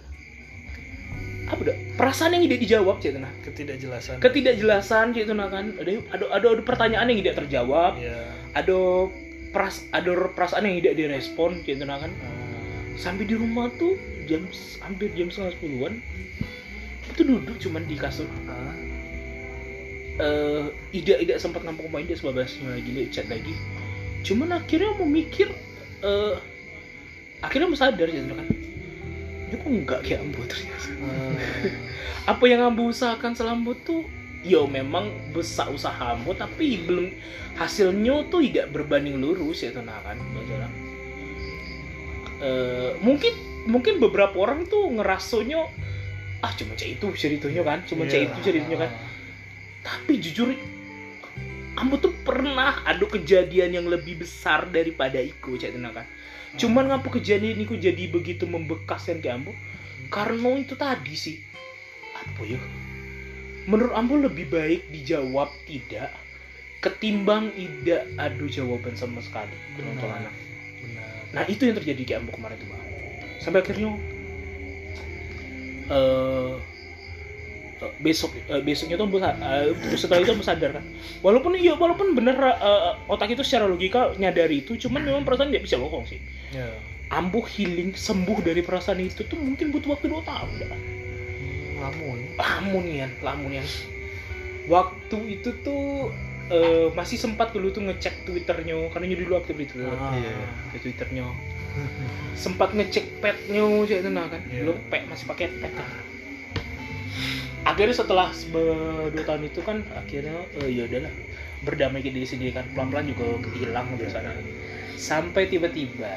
[1.53, 1.77] apa dah?
[2.01, 4.17] Perasaan yang tidak dijawab sih nah ketidakjelasan.
[4.25, 5.67] Ketidakjelasan sih kan?
[5.77, 8.01] Ada ada ada, ada pertanyaan yang tidak terjawab.
[8.01, 8.33] Iya.
[8.57, 8.79] Ada
[9.53, 12.09] peras ada perasaan yang tidak direspon sih kan?
[12.09, 12.09] Ah.
[12.97, 14.49] Sampai di rumah tuh jam
[14.81, 15.93] hampir jam setengah sepuluhan
[17.13, 18.27] itu duduk cuman di kasur.
[18.49, 18.73] Ah.
[20.17, 20.65] Eh
[20.97, 23.53] tidak tidak sempat ngampung main dia sebabasnya lagi dia chat lagi.
[24.25, 25.53] Cuman akhirnya mau mikir
[26.01, 26.35] eh
[27.45, 28.49] akhirnya sadar gitu kan
[29.53, 31.35] itu enggak kayak ambo ternyata Hmm.
[32.33, 34.07] apa yang ambo usahakan selama tuh
[34.43, 37.11] yo memang besar usaha ambo tapi belum
[37.55, 40.71] hasilnya tuh tidak berbanding lurus ya tenang kan masalah
[42.43, 43.31] Eh, mungkin
[43.71, 45.63] mungkin beberapa orang tuh ngerasonya
[46.43, 48.27] ah cuma cek itu ceritanya kan cuma cek Iya.
[48.27, 48.91] itu ceritanya kan
[49.87, 50.51] tapi jujur
[51.79, 56.07] ambo tuh pernah ada kejadian yang lebih besar daripada itu cek tenang kan
[56.61, 59.57] cuman ngapa kejadian itu jadi begitu membekas kan ke ambo
[60.13, 61.37] karena itu tadi sih
[62.13, 62.61] apa ya
[63.65, 66.13] menurut ambo lebih baik dijawab tidak
[66.83, 70.21] ketimbang tidak ada jawaban sama sekali penonton Benar.
[70.27, 70.35] anak
[70.83, 71.13] Benar.
[71.33, 72.83] Nah itu yang terjadi di Ambo kemarin tuh bang.
[73.39, 73.95] Sampai akhirnya
[75.89, 76.55] eh,
[78.03, 80.85] besok eh, besoknya tuh eh, setelah itu Ambo sadar kan.
[81.23, 85.71] Walaupun iya walaupun bener eh, otak itu secara logika nyadari itu, cuman memang perasaan tidak
[85.71, 86.21] bisa bohong sih.
[86.53, 86.69] Ya.
[87.09, 90.81] Ambo healing sembuh dari perasaan itu tuh mungkin butuh waktu dua tahun dah.
[91.81, 92.19] Lamun.
[92.37, 93.65] Lamunian, lamunian.
[94.65, 96.13] Waktu itu tuh
[96.49, 100.13] eh, masih sempat dulu tuh ngecek twitternya karena dulu aktif di twitter Ah.
[100.15, 100.37] Iya.
[100.71, 101.25] di twitternya
[102.37, 105.89] sempat ngecek petnya sih itu nah kan belum pet masih pakai pet kan
[107.65, 108.53] akhirnya setelah se-
[109.09, 111.13] dua tahun itu kan akhirnya eh, ya udahlah
[111.65, 113.25] berdamai ke diri sendiri kan pelan pelan juga
[113.57, 114.37] hilang dari sana
[114.95, 116.13] sampai tiba-tiba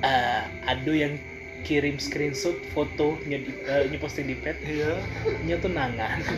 [0.00, 1.16] eh, ada yang
[1.64, 5.00] kirim screenshot foto nya di, posting di pet Iya.
[5.42, 6.20] nya tunangan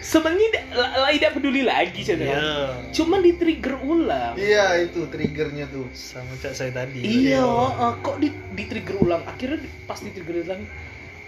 [0.00, 2.56] sebenarnya tidak lah tidak peduli lagi saya Iya.
[2.90, 5.86] cuman di trigger ulang Iya itu triggernya tuh.
[5.92, 7.04] Sama cak saya tadi.
[7.04, 9.22] Iya, eh, kok di, di trigger ulang?
[9.28, 10.64] Akhirnya pas di trigger ulang,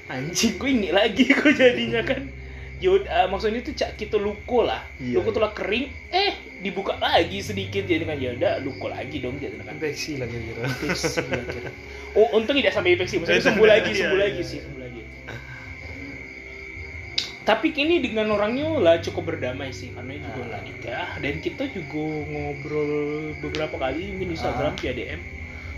[0.09, 2.27] anjing gue ini lagi kok jadinya kan.
[2.83, 5.14] Yaudah, eh, maksudnya itu cak kita luko lah, Iya.
[5.16, 9.55] luko tuh lah kering, eh dibuka lagi sedikit jadi kan yaudah luko lagi dong jadi
[9.57, 9.72] kan.
[9.72, 10.66] Infeksi lagi kira.
[10.66, 11.70] Infeksi lah kira.
[12.12, 14.45] Oh untung tidak sampai infeksi, maksudnya sembuh lagi, Iya, sembuh iya, lagi iya.
[14.45, 15.01] sih, sembuh lagi.
[17.43, 20.49] Tapi kini dengan orangnya lah cukup berdamai sih karena juga Ah.
[20.49, 22.93] lah nikah dan kita juga ngobrol
[23.39, 25.18] beberapa kali di Instagram via DM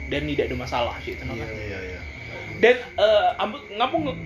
[0.07, 1.37] dan tidak ada masalah sih tenang.
[1.37, 1.49] Iya.
[1.49, 2.01] Iya iya.
[2.61, 2.77] Dan
[3.39, 4.21] ambo ngapa nge-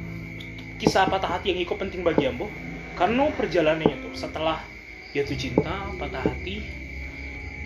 [0.79, 2.47] kisah patah hati yang ikut penting bagi ambo?
[2.95, 4.63] Karena perjalanannya tuh setelah
[5.11, 6.63] jatuh cinta, patah hati,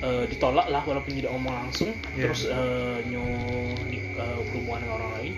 [0.01, 2.29] eh, ditolak lah walaupun tidak ngomong langsung, Iya.
[2.29, 3.25] terus eh, nyo
[3.89, 5.33] di, eh, berhubungan dengan orang lain,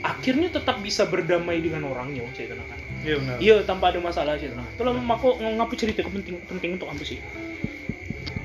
[0.00, 2.80] akhirnya tetap bisa berdamai dengan orangnya, saya tenang kan.
[3.00, 3.36] Iya benar.
[3.40, 4.68] Iya tanpa ada masalah sih tenang.
[4.76, 7.20] Itulah mako ngapu cerita penting penting untuk ambo sih.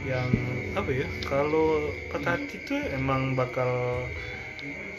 [0.06, 0.30] yang
[0.78, 4.06] apa ya kalau patah hati tuh emang bakal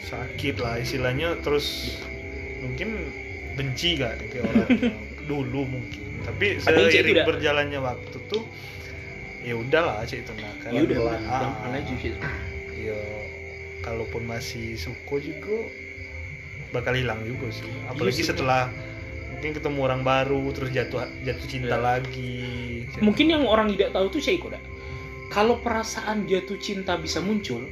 [0.02, 1.98] sakit lah istilahnya terus
[2.58, 3.14] mungkin
[3.56, 4.68] benci kan ke orang
[5.30, 8.44] dulu mungkin tapi seiring berjalannya waktu tuh
[9.42, 12.12] ya udahlah cek itu nah Ya udah, pelan, Ah, aja sih.
[12.76, 12.98] ya
[13.80, 15.70] kalaupun masih suko juga
[16.70, 18.68] bakal hilang juga sih apalagi sih, setelah
[19.30, 21.84] mungkin ketemu orang baru terus jatuh jatuh cinta Iya.
[21.94, 22.42] lagi
[22.98, 24.58] mungkin yang orang tidak tahu tuh Sheikh Koda.
[25.26, 27.66] Kalau perasaan jatuh cinta bisa muncul,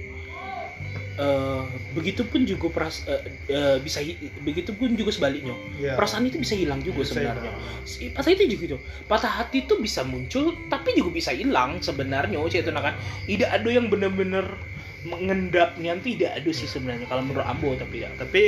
[1.14, 1.62] eh
[1.94, 5.54] begitupun juga peras eh, eh, bisa hi- begitupun juga sebaliknya.
[5.78, 5.94] Iya.
[5.94, 7.54] Perasaan itu bisa hilang juga Bisa sebenarnya.
[7.54, 8.14] hilang.
[8.18, 8.76] Pas itu juga gitu.
[9.06, 12.34] Patah hati itu bisa muncul tapi juga bisa hilang sebenarnya.
[12.42, 12.98] Oh, itu kan.
[13.24, 14.58] Tidak ada yang benar-benar
[15.04, 18.16] mengendapnya tidak ada sih sebenarnya kalau menurut Ambo tapi tidak.
[18.16, 18.42] tapi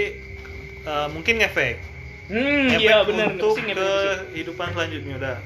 [0.82, 1.76] eh, mungkin ngefek
[2.26, 3.36] Hmm, ngefek iya benar.
[3.36, 3.90] untuk ngefek ke
[4.34, 5.36] kehidupan selanjutnya udah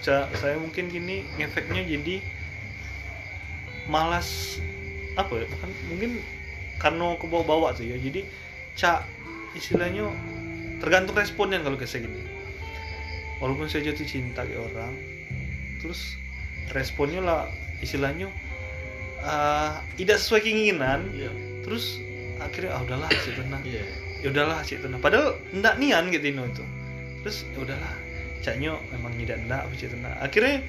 [0.00, 2.22] Ca, saya mungkin gini ngefeknya jadi
[3.90, 4.58] malas
[5.16, 6.10] apa ya bukan mungkin
[6.78, 7.96] karena ke bawa-bawa sih ya.
[7.98, 8.26] Jadi
[8.76, 9.08] cak
[9.56, 10.12] istilahnya
[10.84, 12.20] tergantung responnya kalau kayak gini
[13.40, 14.92] walaupun saya jatuh cinta ke orang
[15.80, 16.16] terus
[16.72, 17.48] responnya lah
[17.80, 18.28] istilahnya
[19.24, 21.32] eh, tidak sesuai keinginan Iya.
[21.64, 22.00] terus
[22.36, 23.84] akhirnya ah udahlah sih tenang Iya.
[24.20, 26.64] ya udahlah cik tenang padahal ndak nian gitu itu.
[27.24, 27.94] Terus ya udahlah
[28.44, 30.60] caknya memang tidak ndak cik tenang akhirnya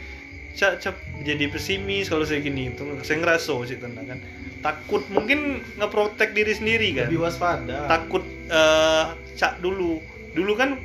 [0.58, 4.20] cak cak jadi pesimis kalau saya gini itu saya ngerasa cik tenang kan
[4.58, 7.86] takut mungkin ngeprotek diri sendiri kan Lebih waspada.
[7.86, 9.04] takut eh,
[9.38, 10.02] cak dulu
[10.34, 10.82] dulu kan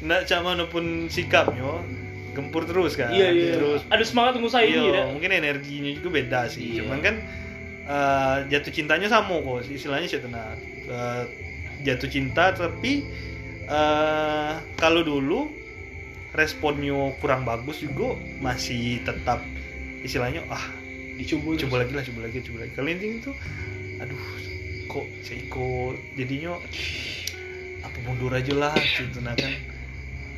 [0.00, 1.84] ndak cak mana pun sikapnya
[2.32, 3.52] gempur terus kan Iya, iya.
[3.52, 5.04] terus Ada semangat tunggu saya ini ya.
[5.04, 6.78] mungkin energinya juga beda sih.
[6.78, 6.86] Iya.
[6.86, 7.14] Cuman kan
[7.84, 10.56] eh, jatuh cintanya sama kok, istilahnya sih tenang.
[10.86, 11.22] Eh,
[11.82, 13.04] jatuh cinta tapi
[13.66, 15.52] eh, kalau dulu
[16.34, 19.42] responnya kurang bagus juga masih tetap
[20.04, 20.62] istilahnya ah
[21.20, 21.52] Dicoba.
[21.52, 22.72] coba lagi lah coba lagi coba lagi.
[22.72, 23.32] Kalau intinya itu
[24.00, 24.22] aduh
[24.88, 26.56] kok saya ikut jadinya
[27.86, 29.52] apa mundur aja lah gitu nah kan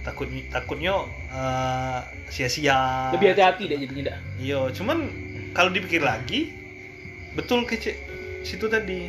[0.03, 0.95] takutnya takutnya
[1.31, 4.19] eh, sia-sia Lebih hati-hati deh jadinya dah.
[4.43, 4.99] Iya, cuman
[5.55, 6.51] kalau dipikir lagi,
[7.39, 7.95] betul kece
[8.43, 9.07] situ tadi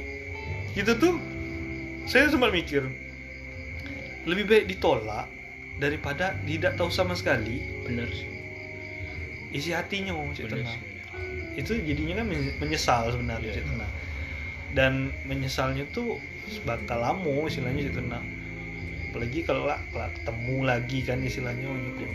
[0.78, 1.16] gitu tuh
[2.06, 2.86] saya sempat mikir
[4.30, 5.26] lebih baik ditolak
[5.76, 8.30] daripada tidak tahu sama sekali bener sih
[9.52, 10.66] isi hatinya Cik bener
[11.54, 13.62] itu jadinya kan men- menyesal sebenarnya Iya.
[13.62, 13.66] Cik
[14.74, 14.94] dan
[15.24, 16.18] menyesalnya tuh
[16.66, 18.20] bakal lama istilahnya Cik Tena.
[19.10, 22.10] apalagi kalau lah ketemu lagi kan istilahnya nyukur.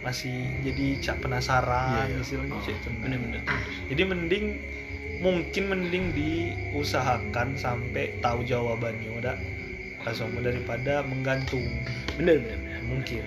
[0.00, 0.32] masih
[0.64, 2.18] jadi cak penasaran Iya, iya.
[2.18, 2.98] istilahnya Cik Tena.
[2.98, 3.42] bener-bener
[3.86, 4.46] jadi mending
[5.20, 9.36] mungkin mending diusahakan sampai tahu jawabannya udah
[10.00, 11.62] langsung daripada menggantung
[12.16, 12.58] bener bener.
[12.90, 13.22] Mungkin.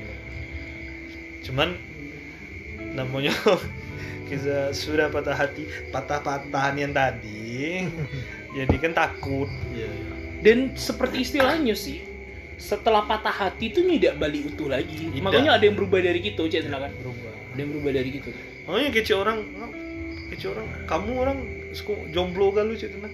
[1.44, 1.80] Cuman
[2.94, 3.32] namanya
[4.30, 7.88] kita sudah patah hati patah-patahan yang tadi
[8.58, 9.50] jadi kan takut.
[9.72, 10.14] Iya, iya.
[10.44, 12.04] dan seperti istilahnya sih
[12.60, 15.10] setelah patah hati itu tidak balik utuh lagi.
[15.10, 15.24] Tidak.
[15.24, 17.32] makanya ada yang berubah dari gitu cek kan berubah.
[17.54, 18.30] Ada yang berubah dari gitu
[18.64, 19.38] makanya kece orang
[20.32, 21.38] kece orang kamu orang
[22.14, 23.10] jomblo kan lu cetuna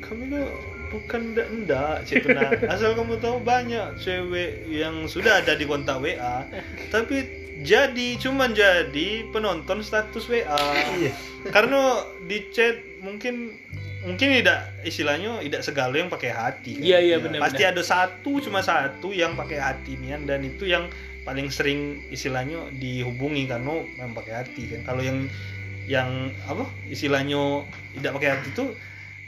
[0.00, 0.50] kami kok
[0.96, 6.48] bukan ndak ndak cetuna asal kamu tahu banyak cewek yang sudah ada di kontak WA
[6.88, 7.24] tapi
[7.60, 10.60] jadi cuman jadi penonton status WA
[10.96, 11.12] Iya.
[11.48, 13.56] karena di chat mungkin
[14.04, 16.84] mungkin tidak istilahnya tidak segala yang pakai hati kan?
[16.84, 17.24] iya iya Iya.
[17.24, 20.86] benar pasti ada satu cuma satu yang pakai hati nian dan itu yang
[21.26, 25.26] paling sering istilahnya dihubungi karena yang pakai hati kan kalau yang
[25.86, 27.66] yang apa istilahnya
[27.98, 28.66] tidak pakai hati itu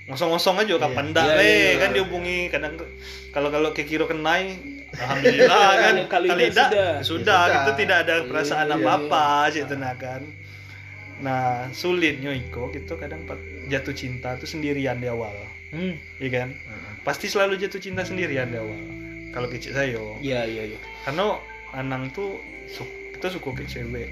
[0.09, 1.13] ngosong-ngosong aja kapan Iya.
[1.13, 1.73] ndak Iya, weh iya, iya.
[1.79, 2.75] kan dihubungi kadang
[3.29, 4.57] kalau kalau ke kiro kenai
[4.91, 6.91] alhamdulillah kan Kalau tidak, sudah.
[7.05, 7.75] sudah Ya, sudah.
[7.77, 9.63] tidak ada perasaan Iya, apa-apa sih
[9.95, 10.23] kan
[11.19, 13.27] nah sulitnya iko gitu kadang
[13.67, 15.35] jatuh cinta itu sendirian di awal
[15.75, 16.23] hmm.
[16.23, 16.55] iya kan
[17.03, 18.79] pasti selalu jatuh cinta sendirian di awal
[19.29, 24.09] kalau kecil saya iya iya iya karena Anang tuh su- kita suka ke cewek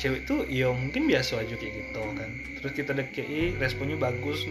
[0.00, 4.48] cewek tuh ya mungkin biasa aja kayak gitu kan terus kita dekei responnya bagus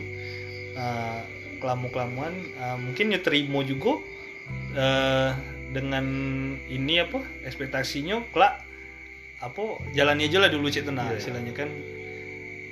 [0.78, 1.26] uh,
[1.60, 2.32] kelamu kelamuan
[2.80, 4.00] mungkin ya terima juga
[4.74, 5.32] eh,
[5.70, 6.06] dengan
[6.72, 8.64] ini apa ekspektasinya kelak
[9.39, 9.64] apa
[9.95, 11.20] jalani aja lah dulu cek tenang iya.
[11.20, 11.70] istilahnya kan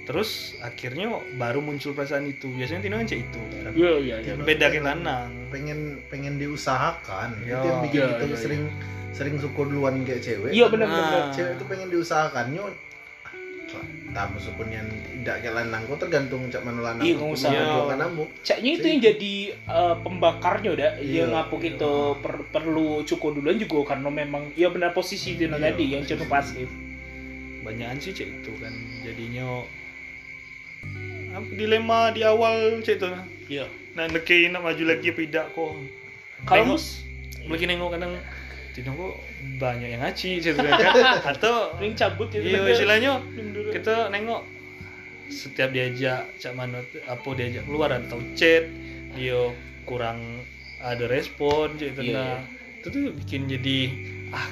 [0.07, 0.29] terus
[0.59, 3.71] akhirnya baru muncul perasaan itu biasanya Tino kan cek itu kan.
[3.73, 7.53] iya iya iya beda kayak lanang pengen pengen diusahakan Iya.
[7.53, 8.63] itu yang bikin Iya, kita iya, sering
[9.11, 11.11] sering suka duluan kayak cewek iya benar benar Nah.
[11.11, 11.35] benar.
[11.35, 12.65] cewek itu pengen diusahakan yo
[14.07, 17.49] tak meskipun yang tidak kayak lanang kok tergantung cak mana lanang Iya, kok nggak usah.
[17.51, 21.15] memperjuangkan ambu Caknya itu yang jadi eh, pembakarnya udah Iya.
[21.19, 25.59] yang ngapu kita per- perlu cukup duluan juga karena memang ya benar posisi itu Iya.
[25.59, 26.71] tadi yang cuma pasif
[27.59, 28.71] banyakan sih cek itu kan
[29.03, 29.67] jadinya
[31.53, 33.09] dilema di awal cek itu
[33.49, 33.65] iya.
[33.97, 35.73] Nah neki nak maju lagi apa tidak kok
[36.45, 37.01] kalau mus
[37.49, 38.13] lagi nengok kadang
[38.77, 39.15] Tino kok
[39.57, 40.93] banyak yang ngaci cek itu kan.
[41.33, 43.21] Atau ring cabut ya iya istilahnya
[43.73, 44.45] kita nengok
[45.27, 48.63] setiap diajak cak mana apa diajak keluar atau chat
[49.11, 49.51] dia
[49.83, 50.45] kurang
[50.79, 52.31] ada respon cek Iya, nah
[52.79, 53.79] itu tuh bikin jadi
[54.31, 54.47] ah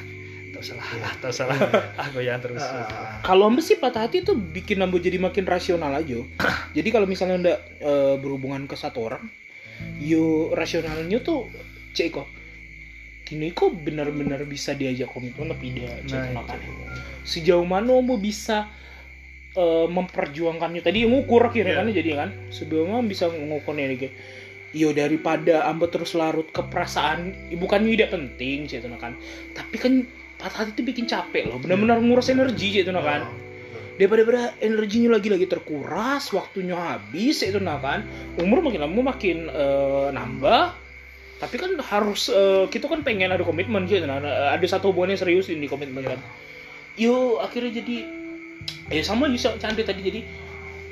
[0.66, 1.58] tak salah ah tak salah
[1.94, 5.94] ah goyang terus Ah, kalau Mbak sih patah hati itu bikin Ambo jadi makin rasional
[5.94, 6.18] aja.
[6.78, 9.30] jadi kalau misalnya ndak eh, berhubungan ke satu orang,
[10.02, 11.46] yo rasionalnya tuh
[11.94, 12.28] cek kok.
[13.26, 16.58] Kini kok benar-benar bisa diajak komitmen tapi tidak cek Nah, kan.
[17.22, 18.66] Sejauh mana Ambo bisa
[19.54, 22.02] eh, memperjuangkannya tadi ngukur kira kan Iya.
[22.02, 22.30] jadi kan.
[22.50, 24.14] Sebelumnya bisa ngukurnya kayak
[24.76, 29.16] Yo daripada Ambo terus larut ke perasaan, ya bukannya tidak penting cek kan.
[29.56, 29.94] Tapi kan
[30.36, 33.24] patah hati itu bikin capek loh, benar-benar nguras energi cek kan?
[33.24, 33.32] ah.
[33.96, 38.04] daripada energinya lagi-lagi terkuras waktunya habis itu nah kan?
[38.36, 40.76] Umur makin lama makin eh, nambah.
[41.40, 45.16] Tapi kan harus eh, kita kan pengen ada komitmen gitu nah ada ada satu hubungan
[45.16, 46.20] yang serius ini komitmen kan?
[47.00, 48.08] Yo akhirnya jadi
[48.92, 50.22] ya sama juga cantik tadi jadi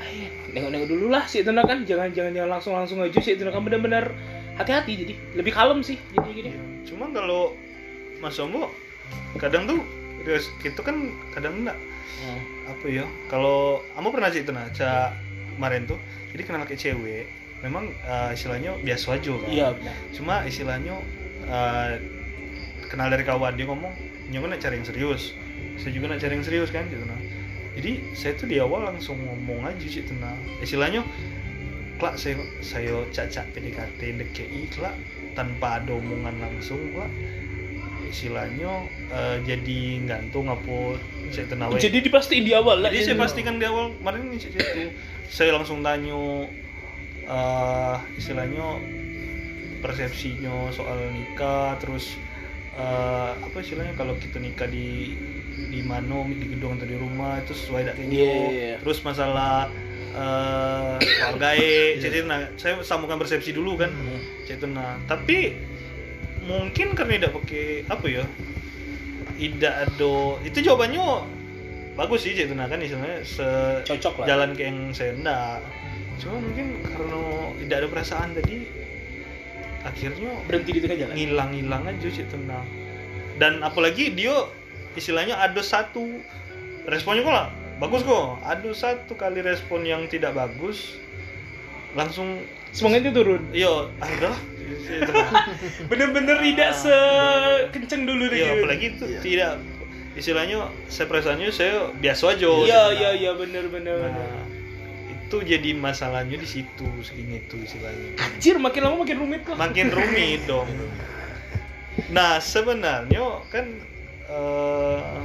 [0.04, 1.84] ayo nengok-nengok dulu lah sih itu nah kan?
[1.84, 3.68] Jangan jangan jangan langsung langsung aja sih itu nah kan?
[3.68, 4.16] Benar-benar
[4.56, 6.52] hati-hati jadi lebih kalem sih jadi gini.
[6.88, 7.52] Cuman kalau
[8.24, 8.72] Mas Ombo
[9.40, 9.80] kadang tuh
[10.64, 11.78] itu kan kadang enggak.
[12.70, 13.04] Apa ya?
[13.28, 15.12] Kalau kamu pernah sih itu nah Ca,
[15.56, 16.00] kemarin tuh?
[16.32, 17.26] Jadi kenal kayak cewek
[17.64, 19.50] memang eh, istilahnya biasa aja kan?
[19.52, 19.96] Iya benar.
[20.16, 20.96] Cuma istilahnya
[21.48, 21.92] eh,
[22.88, 23.94] kenal dari kawan dia ngomong
[24.32, 25.36] nyoba nak cari yang serius?
[25.80, 27.20] Saya juga nak cari yang serius kan gitu nah.
[27.74, 30.38] Jadi saya tuh di awal langsung ngomong aja sih itu nah.
[30.64, 31.04] Istilahnya
[32.00, 34.96] kelak saya saya cacak PDKT DKI kelak
[35.34, 37.10] tanpa ada omongan langsung kelak
[38.14, 38.72] istilahnya
[39.10, 41.02] eh, jadi gantung apa
[41.34, 43.24] saya tenawe jadi dipastiin di awal lah jadi saya jadi.
[43.26, 44.86] pastikan di awal kemarin ini itu
[45.28, 46.46] saya langsung tanya
[47.26, 48.66] eh, istilahnya
[49.82, 52.16] persepsinya soal nikah terus
[52.78, 55.18] eh, apa istilahnya kalau kita nikah di
[55.54, 58.76] di mana di gedung atau di rumah itu sesuai tidak kayak gitu Iya, iya, iya.
[58.80, 59.68] terus masalah
[60.14, 64.22] eh wargae cek itu nah saya sambungkan persepsi dulu kan Hmm.
[64.46, 65.58] cek itu nah tapi
[66.44, 68.24] mungkin karena tidak pakai apa ya
[69.40, 70.14] tidak ada
[70.44, 71.06] itu jawabannya
[71.94, 73.22] bagus sih itu nah kan istilahnya
[73.86, 74.26] Cocok lah.
[74.26, 75.62] sejalan ke yang saya enggak
[76.22, 77.22] cuma mungkin karena
[77.64, 78.84] tidak ada perasaan tadi
[79.84, 81.16] akhirnya berhenti di tengah jalan.
[81.16, 82.66] ngilang-ngilang aja sih tenang.
[83.38, 84.48] Dan apalagi dia
[84.96, 86.24] istilahnya ada satu.
[86.84, 87.48] Responnya kok lah
[87.80, 88.40] bagus kok.
[88.44, 91.00] Ada satu kali respon yang tidak bagus
[91.94, 93.44] langsung semangatnya turun.
[93.52, 94.40] Yo ah udahlah.
[94.40, 94.53] Sih, tenang.
[95.90, 98.56] bener-bener tidak sekenceng dulu deh Iya, gitu.
[98.60, 99.20] apalagi itu Iya.
[99.22, 99.52] tidak
[100.14, 100.58] istilahnya
[100.88, 104.14] saya perasaannya saya biasa aja iya iya iya bener bener bener.
[104.14, 104.46] Nah,
[105.10, 109.90] itu jadi masalahnya di situ segini itu istilahnya anjir makin lama makin rumit kok makin
[109.90, 110.70] rumit dong.
[112.10, 113.66] Nah sebenarnya kan
[114.30, 115.22] eh,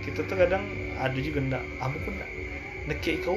[0.00, 0.64] kita tuh kadang
[0.96, 2.30] ada juga ndak, aku pun ndak
[2.86, 3.36] nekek kau,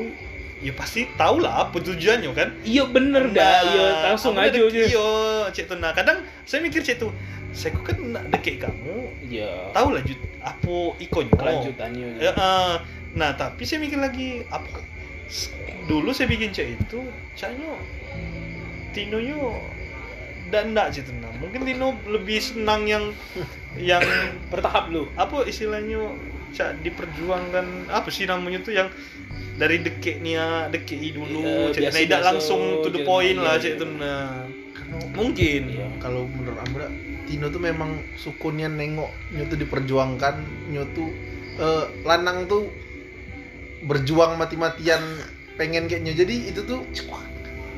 [0.60, 2.51] ya pasti tahu lah apa tujuannya kan.
[2.68, 3.64] iya bener dah.
[3.64, 5.10] Iya langsung aja Iya,
[5.55, 5.78] cek tuh.
[5.80, 5.95] Nah.
[5.95, 7.16] Kadang saya mikir cek tuh,
[7.55, 7.97] saya kok kan
[8.28, 9.72] dekek kamu, iya.
[9.72, 11.36] Tahu lah Jud, apa ikonnya.
[11.36, 12.76] kelanjutannya Ya, eh,
[13.16, 14.86] nah tapi saya mikir lagi apa
[15.89, 16.99] dulu saya bikin cek itu
[17.34, 17.74] caknya
[18.93, 19.57] Tino nyo
[20.49, 23.14] dan enggak sih tenang mungkin Tino lebih senang yang
[23.89, 24.01] yang
[24.49, 26.14] bertahap lu apa istilahnya
[26.53, 28.89] cak diperjuangkan apa sih namanya tuh yang
[29.60, 33.64] dari dekeknya dekei dulu Iya, cek nah, tidak langsung to the point iya, lah iya.
[33.64, 35.62] cek itu nah Karena mungkin.
[35.76, 35.88] Iya.
[35.99, 36.88] kalau menurut Ambra
[37.28, 40.36] Tino tuh memang sukunnya nengok nyo tuh diperjuangkan
[40.72, 41.12] nyo tuh
[41.60, 42.72] eh, lanang tuh
[43.80, 44.99] berjuang mati-matian
[45.55, 46.14] pengen kayak nyo.
[46.16, 46.84] Jadi itu tuh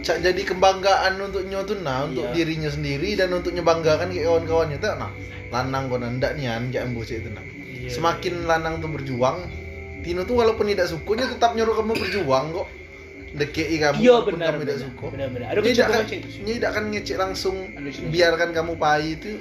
[0.02, 2.42] cak jadi kebanggaan untuk nyo tuh nah untuk Iya.
[2.42, 5.12] dirinya sendiri dan untuk nyebanggakan kayak kawan-kawannya tuh nah
[5.54, 7.44] lanang kau ndak nian jangan bocah itu nah.
[7.46, 9.46] Iya, semakin lanang tuh berjuang
[10.02, 12.68] Tino tuh walaupun tidak sukunya tetap nyuruh kamu berjuang kok.
[13.32, 15.06] Dekei kamu iya walaupun benar kamu tidak benar suka.
[15.16, 15.48] benar benar.
[15.54, 18.04] Ada Ini tidak kan, ini tidak akan ngecek langsung Ada sih.
[18.12, 19.32] biarkan kamu pahit itu.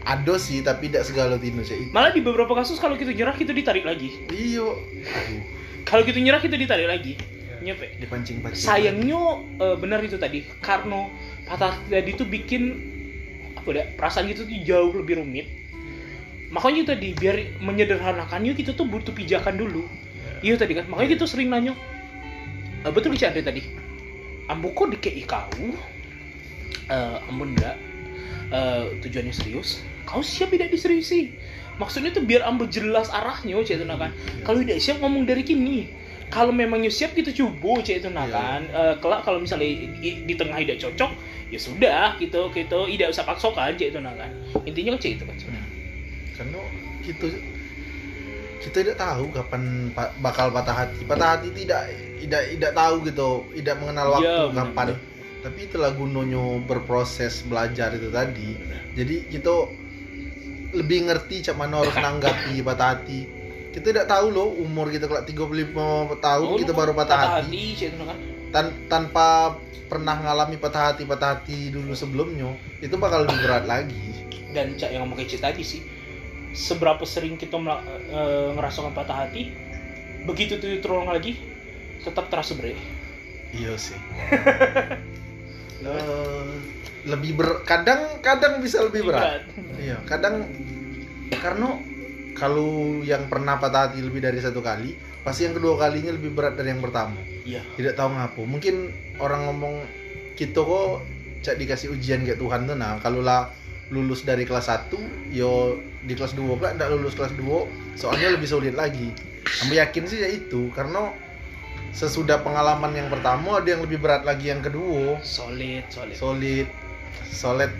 [0.00, 1.90] Ada sih tapi tidak segala tino sih.
[1.90, 4.14] Malah di beberapa kasus kalau kita nyerah kita ditarik lagi.
[4.30, 4.78] Iyo.
[5.02, 7.18] Aduh kalau kita nyerah kita ditarik lagi.
[7.60, 9.20] Nyampe dipancing pancing sayangnya
[9.60, 10.46] eh, benar itu tadi.
[10.64, 11.10] Karena
[11.44, 12.62] patah tadi itu bikin
[13.58, 15.59] apa ya perasaan kita tuh jauh lebih rumit
[16.50, 19.86] makanya itu tadi biar menyederhanakannya kita tuh butuh pijakan dulu.
[20.42, 20.58] Iya.
[20.58, 21.78] Tadi kan makanya kita sering nanya
[22.82, 23.62] eh, betul Cik Andre tadi?
[24.50, 25.46] Ambo kok dikei kau
[26.90, 27.78] eh ambo enggak
[28.50, 29.86] eh, tujuannya serius.
[30.08, 31.30] Kau siap tidak diseriusi
[31.78, 34.12] maksudnya tuh biar ambo jelas arahnya cek itu nah kan
[34.44, 35.86] kalau tidak siap ngomong dari kini.
[36.30, 38.34] Kalau memangnya siap kita coba cek itu nah Iya.
[38.34, 38.60] kan.
[38.70, 39.66] Eh, kelak kalau misalnya
[39.98, 41.10] di, di tengah tidak cocok
[41.50, 42.80] ya sudah gitu gitu.
[42.86, 44.30] Tidak usah paksokan cek itu nah kan.
[44.66, 45.59] Intinya kan cek itu kan karena
[47.02, 47.26] gitu.
[48.60, 51.00] Kita tidak tahu kapan pa- bakal patah hati.
[51.02, 51.82] Patah hati tidak
[52.20, 53.30] tidak tidak tahu gitu.
[53.50, 54.88] Tidak mengenal waktu Iya, benar, kapan.
[54.92, 55.08] benar.
[55.40, 58.60] tapi itulah gunanya berproses belajar itu tadi
[58.92, 59.72] jadi kita
[60.70, 63.24] lebih ngerti cak mana harus nanggapi patah hati.
[63.70, 65.72] Kita tidak tahu loh umur kita kalau 35
[66.20, 68.18] tahun Oh, kita baru patah, hati, cek itu nah kan?
[68.50, 69.56] Tan- tanpa
[69.88, 74.12] pernah ngalami patah hati patah hati dulu sebelumnya itu bakal lebih berat lagi.
[74.52, 75.80] Dan cak yang ngomong kece tadi sih
[76.52, 79.50] seberapa sering kita eh, ngerasakan patah hati
[80.26, 81.38] begitu tuh terolong lagi
[82.00, 82.78] tetap terasa berat
[83.50, 83.98] Iya sih.
[85.80, 86.52] Eh,
[87.08, 89.48] lebih ber kadang kadang bisa lebih berat.
[89.80, 90.44] Iya, kadang
[91.32, 91.80] karena
[92.36, 94.92] kalau yang pernah patah hati lebih dari satu kali,
[95.24, 97.16] pasti yang kedua kalinya lebih berat dari yang pertama.
[97.48, 98.44] iya Tidak tahu ngapa.
[98.44, 98.92] Mungkin
[99.24, 99.74] orang ngomong
[100.36, 101.00] kita kok
[101.40, 103.48] cak dikasih ujian kayak Tuhan tuh nah kalau lah
[103.90, 108.46] lulus dari kelas 1 yo di kelas 2 pula enggak lulus kelas 2 soalnya lebih
[108.46, 109.10] sulit lagi.
[109.66, 110.70] Ambil yakin sih ya itu?
[110.72, 111.10] Karena
[111.90, 115.18] sesudah pengalaman yang pertama ada yang lebih berat lagi yang kedua.
[115.26, 116.16] Solid solid.
[116.16, 116.66] Solid.
[117.28, 117.70] Solid.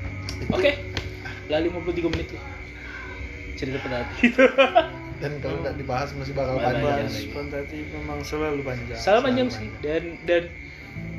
[0.50, 0.76] Oke.
[1.46, 2.60] Lah 53 menit loh
[3.60, 4.32] cerita patah hati
[5.20, 7.04] dan kalau nggak dibahas masih bakal panjang.
[7.04, 8.96] bahas fantasi memang selalu panjang.
[8.96, 9.68] Salah panjang sih.
[9.84, 10.48] dan dan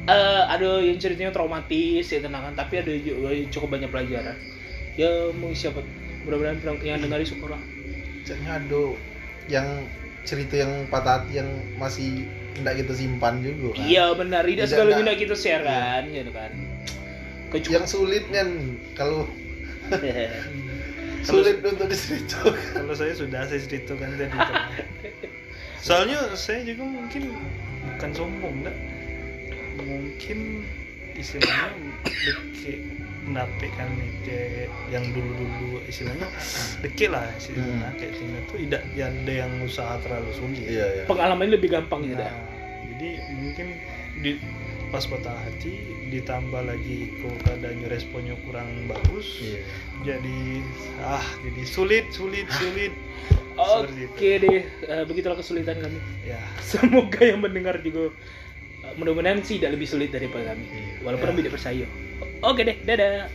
[0.10, 4.34] eh, ada yang ceritanya traumatis ya tenangan tapi ada juga cukup banyak pelajaran
[4.96, 5.82] ya mau siapa?
[6.24, 7.62] Mudah-mudahan yang- yang dengar syukur lah.
[8.24, 8.82] Caknya ada
[9.50, 9.68] yang
[10.22, 13.86] cerita yang patah hati yang masih tidak kita simpan juga kan?
[13.86, 14.44] Iya benar.
[14.46, 15.18] Tidak segala tidak.
[15.18, 16.04] kita share kan?
[16.08, 16.52] Gitu kan?
[17.50, 18.48] Kecuali yang sulit kan
[18.94, 19.26] kalau
[21.28, 22.56] sulit untuk diceritakan.
[22.86, 24.32] Kalau saya sudah saya ceritakan tadi
[25.86, 27.34] soalnya saya juga mungkin
[27.90, 28.76] bukan sombong dah
[29.82, 30.62] mungkin
[31.18, 31.74] istilahnya
[33.22, 36.26] deke nape kan deke yang dulu dulu istilahnya
[36.82, 37.88] deke lah istilahnya.
[37.88, 37.98] Hmm.
[37.98, 40.66] kayak tinggal tuh tidak ada yang usaha terlalu sulit.
[40.66, 41.04] Iya iya.
[41.06, 42.34] Pengalamannya lebih gampang gitu Nah, dah
[42.92, 43.68] jadi mungkin
[44.20, 44.32] di
[44.92, 45.80] pas patah hati
[46.12, 49.62] ditambah lagi kok keadaannya responnya kurang bagus Iya.
[50.04, 50.40] jadi
[51.00, 52.92] ah jadi sulit sulit sulit.
[53.52, 56.00] Seperti Oke deh, eh, begitulah kesulitan kami.
[56.26, 56.40] ya.
[56.60, 58.10] Semoga yang mendengar juga
[58.98, 60.66] mudah-mudahan sih tidak lebih sulit daripada kami.
[60.68, 60.94] Iya.
[61.06, 61.30] Walaupun Ya.
[61.32, 61.90] kami tidak bersaing.
[62.42, 63.30] Oke deh, dadah.